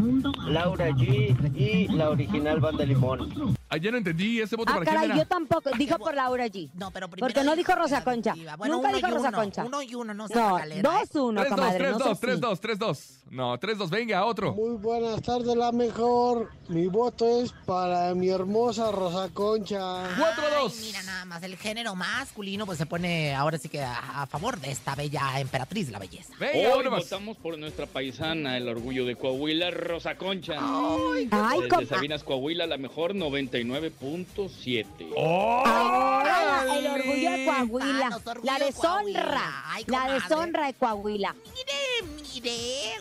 [0.46, 3.56] Laura G y la original Banda Limón.
[3.68, 5.18] Ayer no entendí ese voto Ah, para quién caray, era.
[5.18, 5.70] yo tampoco.
[5.78, 6.70] Dijo por Laura G.
[6.74, 8.34] No, pero primero Porque no dijo la Rosa Concha.
[8.58, 9.64] Bueno, Nunca uno dijo y Rosa uno, Concha.
[9.64, 10.82] Uno y uno, no se No, ¿eh?
[10.82, 11.90] 2-1, 3-2, comadre.
[11.92, 12.26] no 3-2, seas así.
[12.26, 13.20] 3-2, 3-2.
[13.30, 14.54] No, 3-2, venga, otro.
[14.54, 16.50] Muy buenas tardes, la mejor.
[16.68, 19.78] Mi voto es para mi hermosa Rosa Concha.
[20.16, 20.18] 4-2.
[20.62, 24.22] Ay, Mira nada más más el género masculino pues se pone ahora sí que a,
[24.22, 26.32] a favor de esta bella emperatriz, la belleza.
[26.38, 30.54] Venga, Hoy votamos por nuestra paisana, el orgullo de Coahuila, Rosa Concha.
[30.58, 31.86] Ay, Desde compa.
[31.94, 34.86] Sabinas, Coahuila, la mejor 99.7.
[35.16, 36.90] Ahora, el ¡Órale!
[36.90, 38.08] orgullo de Coahuila.
[38.24, 39.62] Orgullo La de deshonra.
[39.66, 41.34] Ay, La deshonra de Coahuila.
[41.34, 42.56] Mire, mire.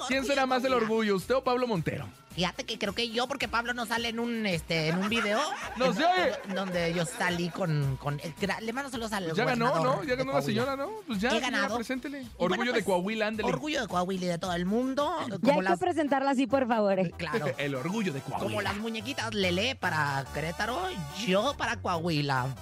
[0.08, 2.08] ¿Quién orgullo será más el orgullo, usted o Pablo Montero?
[2.39, 5.41] Fíjate que creo que yo, porque Pablo no sale en un este en un video.
[5.75, 6.32] ¡No se oye!
[6.56, 7.97] Donde yo salí con.
[7.97, 8.17] con
[8.62, 10.04] le mando saludos al Pues ya ganó, ¿no?
[10.06, 10.89] Ya ganó la señora, ¿no?
[11.06, 11.75] Pues ya, ganado.
[11.75, 12.19] preséntele.
[12.38, 13.49] Orgullo bueno, de pues, Coahuila, ándele.
[13.49, 15.13] Orgullo de Coahuila y de todo el mundo.
[15.41, 16.97] Ya hay que presentarla así, por favor.
[16.99, 17.12] eh.
[17.17, 17.47] claro.
[17.58, 18.47] El orgullo de Coahuila.
[18.47, 20.80] Como las muñequitas Lele para Querétaro,
[21.28, 22.56] yo para Coahuila.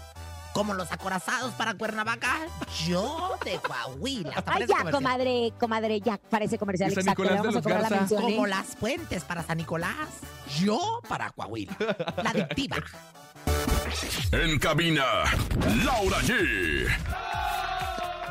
[0.58, 2.40] Como los acorazados para Cuernavaca,
[2.88, 4.32] yo de Coahuila.
[4.38, 4.92] Hasta Ay, ya, comercial.
[4.92, 6.92] comadre, comadre, ya parece comercial.
[6.92, 8.24] ¿Y San Exacto, Nicolás de vamos a los la mención.
[8.24, 8.26] ¿eh?
[8.26, 10.08] Como las puentes para San Nicolás,
[10.60, 11.78] yo para Coahuila.
[12.24, 12.78] La adictiva.
[14.32, 15.04] En cabina,
[15.86, 16.88] Laura G.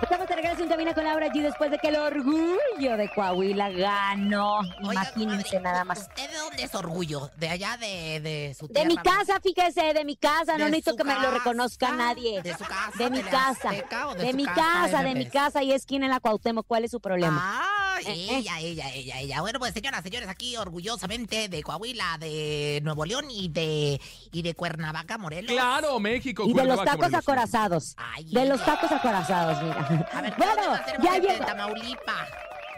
[0.02, 3.70] Estamos de regreso en Cabina con Laura G después de que el orgullo de Coahuila
[3.70, 4.60] ganó.
[4.80, 6.00] Imagínense nada más.
[6.00, 7.30] ¿Usted de dónde es orgullo?
[7.36, 8.88] ¿De allá de, de su De tierra?
[8.88, 10.58] mi casa, fíjese, de mi casa.
[10.58, 12.42] No ¿De necesito que me lo reconozca nadie.
[12.42, 12.92] ¿De su casa?
[12.98, 13.70] De mi casa.
[14.16, 16.66] De mi casa, de mi casa y esquina en la Cuauhtémoc.
[16.66, 17.40] ¿Cuál es su problema?
[17.42, 17.65] Ah.
[18.04, 19.40] Ella, ella, ella, ella.
[19.40, 24.00] Bueno, pues señoras, señores, aquí orgullosamente de Coahuila, de Nuevo León y de
[24.32, 25.52] y de Cuernavaca, Morelos.
[25.52, 26.44] Claro, México.
[26.46, 27.14] Y de los tacos Morelos.
[27.20, 27.94] acorazados.
[27.96, 30.06] Ay, De los tacos acorazados, mira.
[30.12, 30.62] A ver, ¿de Bueno,
[31.02, 31.22] ya usted?
[31.22, 31.44] De llegó.
[31.46, 32.26] Tamaulipa.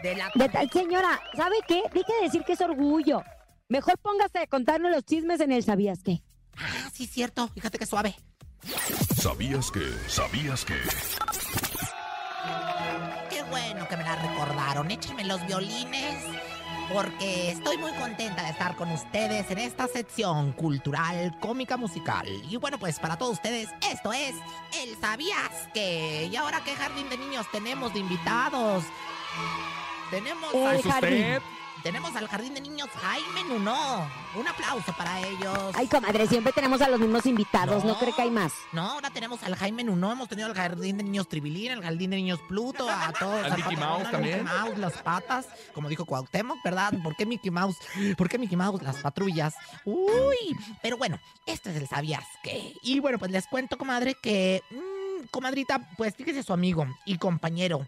[0.03, 1.83] De la De tal señora, ¿sabe qué?
[1.93, 3.21] Deje de decir que es orgullo.
[3.67, 6.21] Mejor póngase a contarnos los chismes en el ¿Sabías qué?
[6.57, 7.47] Ah, sí, cierto.
[7.49, 8.15] Fíjate que suave.
[9.21, 9.81] ¿Sabías que?
[10.07, 10.75] ¿Sabías que?
[13.49, 14.91] Bueno que me la recordaron.
[14.91, 16.23] Échenme los violines.
[16.91, 22.27] Porque estoy muy contenta de estar con ustedes en esta sección cultural, cómica, musical.
[22.49, 24.33] Y bueno, pues para todos ustedes, esto es
[24.81, 26.27] el ¿Sabías que?
[26.31, 28.83] ¿Y ahora qué jardín de niños tenemos de invitados?
[30.09, 31.13] Tenemos El al, ¿Es jardín.
[31.13, 31.41] usted?
[31.83, 34.09] Tenemos al jardín de niños Jaime Nuno.
[34.35, 35.73] Un aplauso para ellos.
[35.75, 37.99] Ay, comadre, siempre tenemos a los mismos invitados, ¿no, No.
[37.99, 38.53] cree que hay más?
[38.73, 42.11] No, ahora tenemos al Jaime Nuno, hemos tenido al jardín de niños Tribilín, al jardín
[42.11, 43.43] de niños Pluto, a todos.
[43.45, 44.43] Al a Mickey Mouse también.
[44.43, 46.93] Mickey Mouse, las patas, como dijo Cuauhtémoc, ¿verdad?
[47.01, 47.77] ¿Por qué Mickey Mouse?
[48.17, 48.81] ¿Por qué Mickey Mouse?
[48.83, 49.55] Las patrullas.
[49.85, 52.73] Uy, pero bueno, este es el ¿sabías qué?
[52.83, 57.87] Y bueno, pues les cuento, comadre, que, mm, comadrita, pues fíjese su amigo y compañero.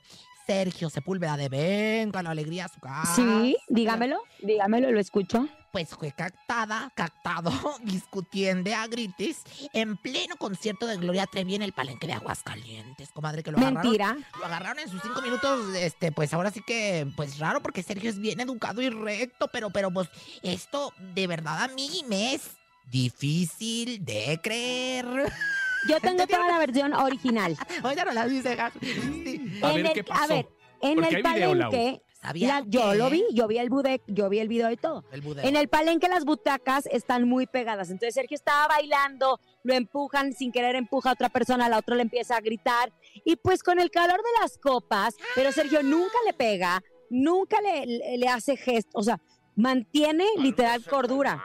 [0.52, 3.16] Sergio Sepúlveda de Venga la Alegría a su casa.
[3.16, 5.48] Sí, dígamelo, dígamelo, lo escucho.
[5.72, 7.52] Pues fue captada, captado,
[7.86, 13.44] discutiendo a grites en pleno concierto de Gloria Trevi en el palenque de Aguascalientes, comadre,
[13.44, 13.82] que lo agarraron.
[13.82, 14.18] Mentira.
[14.40, 18.10] Lo agarraron en sus cinco minutos, este, pues ahora sí que, pues raro, porque Sergio
[18.10, 20.10] es bien educado y recto, pero, pero, pues,
[20.44, 22.58] esto de verdad a mí me es
[22.90, 25.32] difícil de creer.
[25.88, 27.58] Yo tengo toda la versión original.
[27.84, 28.74] Oiga, no la dice, Gas.
[28.82, 29.60] Sí.
[29.62, 30.24] A En ver, el- ¿qué pasó?
[30.24, 30.48] A ver,
[30.82, 31.72] en Porque el hay video, Lau.
[31.72, 34.78] palenque, ¿Sabía la- yo lo vi, yo vi el bude, yo vi el video y
[34.78, 35.04] todo.
[35.12, 35.24] El.
[35.44, 37.90] En el palenque las butacas están muy pegadas.
[37.90, 42.04] Entonces Sergio estaba bailando, lo empujan, sin querer empuja a otra persona, la otra le
[42.04, 42.94] empieza a gritar.
[43.26, 47.88] Y pues con el calor de las copas, pero Sergio nunca le pega, nunca le,
[47.88, 49.20] le- le hace gesto, o sea,
[49.56, 51.44] mantiene literal cordura.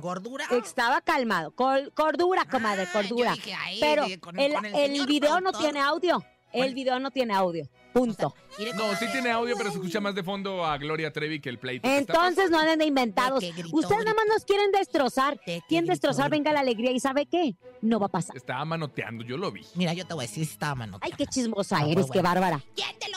[0.00, 0.46] ¿Gordura?
[0.50, 1.52] Estaba calmado.
[1.54, 3.30] Col- cordura, comadre, Ah, cordura.
[3.30, 6.24] yo dije, ay, Pero con- el, con el video no tiene audio.
[6.52, 6.74] El Bueno.
[6.74, 7.68] video no tiene audio.
[7.92, 8.34] Punto.
[8.74, 11.58] No, sí tiene audio, pero se escucha más de fondo a Gloria Trevi que el
[11.58, 11.88] pleito.
[11.88, 13.40] Entonces no anden de inventados.
[13.40, 15.34] De que gritó, Ustedes nada más nos quieren destrozar.
[15.46, 16.90] De Quieren gritó, destrozar, venga la alegría.
[16.92, 17.54] ¿Y sabe qué?
[17.82, 18.36] No va a pasar.
[18.36, 19.64] Estaba manoteando, yo lo vi.
[19.76, 20.98] Mira, yo te voy a decir si estaba mano.
[21.02, 22.60] Ay, qué chismosa No, eres, qué bárbara.
[22.74, 23.08] ¿Quién te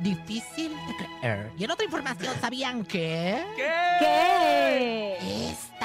[0.00, 1.50] Difícil de creer.
[1.58, 3.44] Y en otra información, ¿sabían que?
[3.56, 5.08] ¿Qué?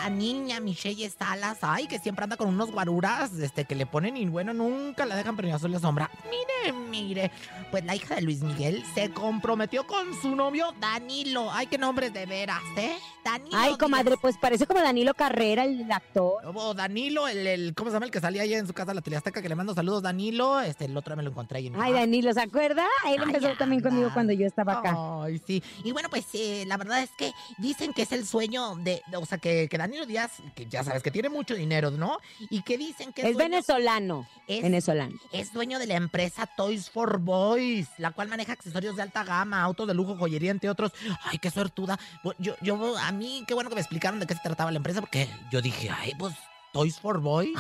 [0.04, 4.18] Esta niña, Michelle Salas, ay, que siempre anda con unos guaruras, este, que le ponen
[4.18, 6.12] y bueno, nunca la dejan prender la sombra.
[6.30, 7.32] Mire, mire,
[7.72, 11.50] pues la hija de Luis Miguel se comprometió con su novio Danilo.
[11.54, 12.98] Ay, qué nombres de veras, ¿eh?
[13.24, 13.58] Danilo.
[13.58, 16.44] Ay, comadre, pues parece como Danilo Carrera, el actor.
[16.54, 18.06] O Danilo, el, el, ¿cómo se llama?
[18.08, 20.60] El que salía ahí en su casa, la Teleazteca, que le mando saludos, Danilo.
[20.60, 22.84] Este, el otro me lo encontré ahí en Ay, Danilo, ¿se acuerda?
[23.08, 24.98] Él Ay, empezó también conmigo cuando yo estaba acá.
[25.24, 25.64] Ay, sí.
[25.86, 29.16] Y bueno, pues eh, la verdad es que dicen que es el sueño de, de-
[29.18, 32.18] o sea, que, que Danilo Díaz, que ya sabes que tiene mucho dinero, ¿no?
[32.50, 34.28] Y que dicen que Es dueño- venezolano.
[34.48, 35.16] es- Venezolano.
[35.32, 39.62] es dueño de la empresa Toys for Boys, la cual maneja accesorios de alta gama,
[39.62, 40.92] autos de lujo, joyería, entre otros.
[41.24, 41.98] Ay, qué suertuda.
[42.24, 44.78] Bu- Yo, yo, a mí, qué bueno que me explicaron de qué se trataba la
[44.78, 46.34] empresa, porque yo dije, ay, pues,
[46.74, 47.54] Toys for Boys.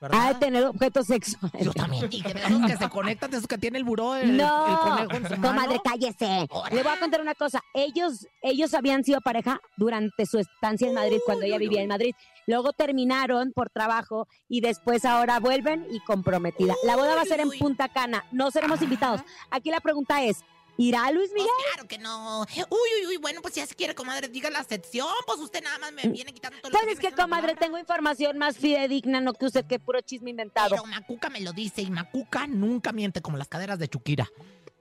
[0.00, 0.20] ¿Verdad?
[0.20, 1.64] Ha de tener objetos sexuales.
[1.64, 4.66] Yo también de esos que se conectan, de esos que tiene el buró, el, no,
[4.66, 5.48] el conejo en su mano.
[5.48, 6.48] comadre, cállese.
[6.72, 7.62] Le voy a contar una cosa.
[7.74, 12.14] Ellos, ellos habían sido pareja durante su estancia en Madrid, cuando ella vivía en Madrid.
[12.46, 16.74] Luego terminaron por trabajo y después ahora vuelven y comprometida.
[16.84, 18.24] La boda va a ser en Punta Cana.
[18.32, 19.20] No seremos invitados.
[19.50, 20.42] Aquí la pregunta es,
[20.80, 21.50] ¿irá Luis Miguel?
[21.56, 22.40] Pues claro que no.
[22.40, 25.08] Uy, uy, uy, bueno, pues si ya se quiere, comadre, diga la sección.
[25.26, 28.38] Pues usted nada más me viene quitando todo lo Pues es que, comadre, tengo información
[28.38, 30.70] más fidedigna, no que usted, que puro chisme inventado.
[30.70, 34.28] Pero Macuca me lo dice y Macuca nunca miente como las caderas de Chuquira.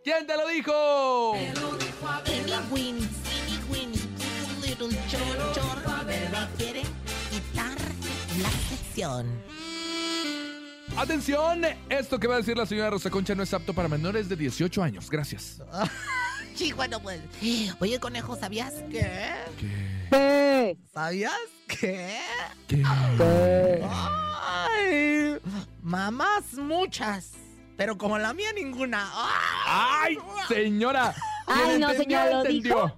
[0.03, 1.33] ¿Quién te lo dijo?
[6.57, 6.81] Quiere
[7.29, 7.77] quitar
[8.41, 9.58] la sección.
[10.99, 14.27] Atención, esto que va a decir la señora Rosa Concha no es apto para menores
[14.27, 15.09] de 18 años.
[15.09, 15.61] Gracias.
[16.55, 17.21] Sí, bueno, pues.
[17.79, 19.31] Oye, conejo, ¿sabías qué?
[20.09, 20.77] ¿Qué?
[20.93, 21.31] ¿Sabías
[21.67, 22.17] qué?
[22.67, 22.83] ¿Qué?
[23.87, 25.37] Ay,
[25.81, 27.31] mamás muchas,
[27.77, 29.09] pero como la mía ninguna.
[29.65, 30.17] ¡Ay,
[30.49, 31.15] señora!
[31.45, 32.75] ¿Quién Ay, no, señora, lo entendió?
[32.75, 32.97] dijo.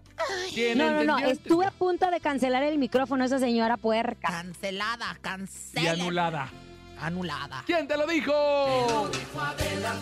[0.53, 4.27] ¿Quién No, no, no, estuve a punto de cancelar el micrófono esa señora puerca.
[4.27, 5.91] Cancelada, Y cancelada.
[5.93, 6.49] anulada.
[7.01, 7.63] Anulada.
[7.65, 8.31] ¿Quién te lo dijo?
[9.33, 9.95] Palabrita,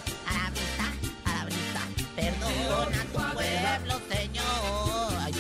[1.24, 1.82] palabrita,
[2.16, 5.14] perdona tu pueblo, Señor.
[5.22, 5.34] Ay.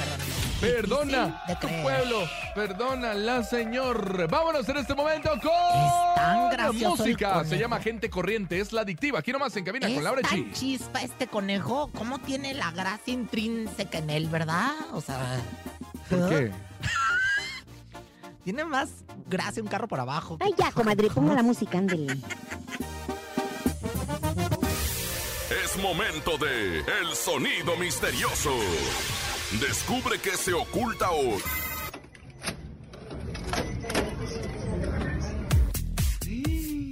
[0.61, 4.27] Perdona de tu pueblo, perdona la señor.
[4.29, 7.43] Vámonos en este momento con tan gracioso música.
[7.45, 9.19] Se llama Gente Corriente, es la adictiva.
[9.19, 10.53] Aquí nomás en cabina con Es Laura tan G.
[10.53, 14.71] chispa este conejo, ¿cómo tiene la gracia intrínseca en él, verdad?
[14.91, 15.17] O sea,
[16.09, 16.51] ¿Por qué?
[18.49, 18.89] tiene más
[19.27, 20.37] gracia un carro por abajo.
[20.39, 22.17] Ay, ya, comadre, ponga la música, ándele.
[25.63, 28.49] Es momento de El Sonido Misterioso.
[29.61, 31.39] Descubre qué se oculta hoy.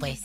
[0.00, 0.20] Pues,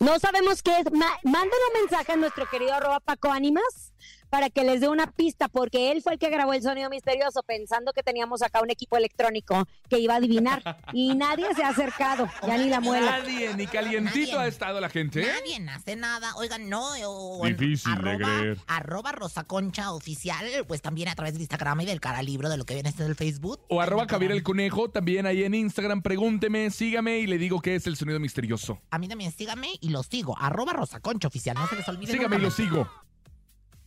[0.00, 0.92] No sabemos qué es.
[0.92, 3.92] Ma- manden un mensaje a nuestro querido arroba Paco Ánimas
[4.34, 7.44] para que les dé una pista, porque él fue el que grabó el sonido misterioso
[7.44, 10.80] pensando que teníamos acá un equipo electrónico que iba a adivinar.
[10.92, 13.20] Y nadie se ha acercado, ya ni la muela.
[13.20, 14.46] Nadie, ni calientito Nadie.
[14.46, 15.22] ha estado la gente.
[15.22, 15.26] ¿eh?
[15.60, 16.34] nadie hace nada.
[16.34, 16.94] Oigan, no.
[17.06, 18.58] O, Difícil de arroba, creer.
[18.66, 22.56] Arroba Rosa Concha Oficial, pues también a través del Instagram y del cara libro de
[22.56, 23.60] lo que viene este del Facebook.
[23.68, 26.02] O arroba Javier el Conejo, también ahí en Instagram.
[26.02, 28.80] Pregúnteme, sígame y le digo qué es el sonido misterioso.
[28.90, 30.36] A mí también sígame y lo sigo.
[30.40, 31.54] Arroba Rosa Concha Oficial.
[31.54, 32.10] No se les olvide.
[32.10, 32.90] Sígame y lo sigo.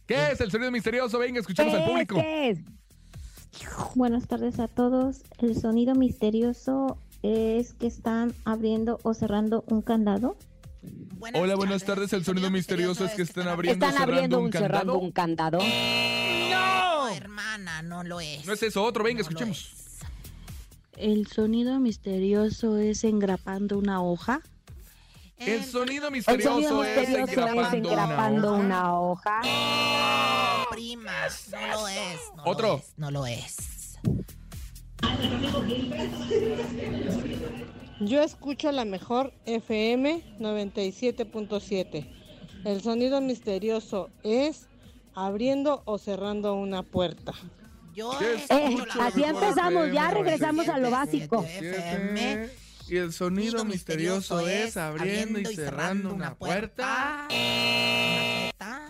[0.08, 1.20] ¿Qué es el sonido misterioso?
[1.20, 2.16] Venga, escuchemos al público.
[2.16, 2.60] ¿Qué es?
[3.96, 5.22] Buenas tardes a todos.
[5.40, 10.38] El sonido misterioso es que están abriendo o cerrando un candado.
[11.18, 12.14] Buenas Hola, buenas tardes.
[12.14, 15.00] El sonido misterioso es que están abriendo, Están cerrando abriendo un cerrando candado.
[15.00, 15.60] un candado.
[15.60, 18.46] No, hermana, no lo es.
[18.46, 19.04] No es eso, otro.
[19.04, 19.74] Venga, No escuchemos.
[20.96, 24.42] El sonido misterioso es engrapando una hoja.
[25.40, 29.42] El sonido El misterioso, sonido misterioso es es engrapando, engrapando una hoja.
[29.44, 32.20] No, primas, no lo es.
[32.36, 32.76] no lo Otro.
[32.78, 34.00] es, no lo es.
[38.00, 42.08] Yo escucho la mejor FM 97.7.
[42.66, 44.68] El sonido misterioso es
[45.14, 47.34] abriendo o cerrando una puerta.
[47.94, 51.44] Yo ¿Qué Eh, así empezamos, ya regresamos a lo básico.
[51.44, 52.50] FM.
[52.90, 57.28] Y el sonido misterioso es abriendo y cerrando una puerta.
[57.30, 58.90] Una puerta.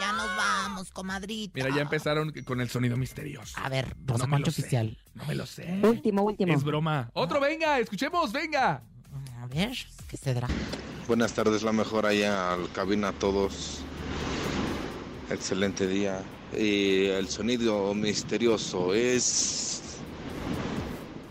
[0.00, 1.52] Ya nos vamos, comadrita.
[1.54, 3.56] Mira, ya empezaron con el sonido misterioso.
[3.58, 4.60] A ver, No Rosa me lo Concha sé.
[4.62, 4.98] Oficial.
[5.14, 5.78] No me lo sé.
[5.82, 6.52] Último, último.
[6.52, 7.10] Es broma.
[7.12, 8.82] Otro, venga, escuchemos, venga.
[9.40, 9.76] A ver,
[10.08, 10.48] ¿qué se dará?
[11.06, 13.78] Buenas tardes, la mejor allá al cabina a todos.
[15.30, 16.22] Excelente día.
[16.58, 19.80] Y el sonido misterioso es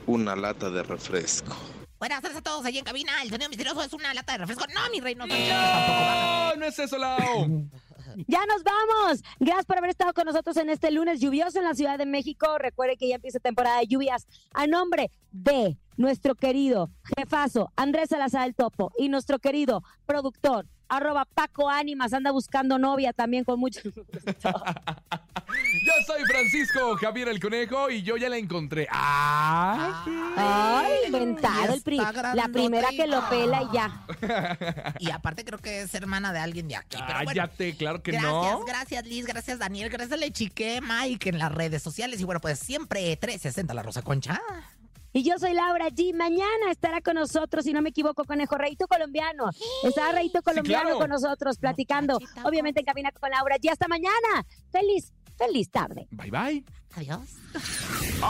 [0.08, 1.56] una lata de refresco.
[2.00, 3.12] Buenas tardes a todos allí en cabina.
[3.22, 4.66] El sonido misterioso es una lata de refresco.
[4.74, 5.34] No, mi reino, no.
[5.34, 7.70] No, no es eso, Lau.
[8.28, 9.24] Ya nos vamos.
[9.40, 12.60] Gracias por haber estado con nosotros en este lunes lluvioso en la Ciudad de México.
[12.60, 14.28] Recuerde que ya empieza temporada de lluvias.
[14.54, 21.26] A nombre de nuestro querido jefazo Andrés Salazar el Topo y nuestro querido productor arroba
[21.26, 23.80] Paco Ánimas anda buscando novia también con mucho
[25.86, 28.88] Yo soy Francisco Javier el Conejo y yo ya la encontré.
[28.90, 30.04] ¡Ah!
[30.36, 31.98] Ay, Y inventado el pri-
[32.34, 34.06] la primera que lo pela y ya.
[35.00, 36.98] Y aparte creo que es hermana de alguien de aquí.
[36.98, 38.64] Pero bueno, Cállate, claro que gracias, no.
[38.66, 42.20] gracias Liz, gracias Daniel, gracias Lechique, Mike en las redes sociales.
[42.20, 44.40] Y bueno, pues siempre 360 la Rosa Concha.
[45.14, 46.14] Y yo soy Laura G.
[46.16, 49.52] Mañana estará con nosotros, si no me equivoco, Conejo Reito Colombiano.
[49.84, 51.00] Estará Reito Colombiano claro.
[51.00, 53.72] con nosotros platicando, obviamente en cabina con Laura G.
[53.72, 54.46] Hasta mañana.
[54.72, 56.08] Feliz, feliz tarde.
[56.12, 56.64] Bye, bye.
[56.96, 57.38] Adiós.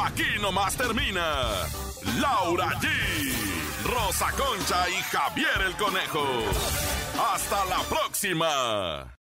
[0.05, 1.67] Aquí nomás termina
[2.19, 2.87] Laura G,
[3.85, 6.25] Rosa Concha y Javier el Conejo.
[7.33, 9.17] Hasta la próxima.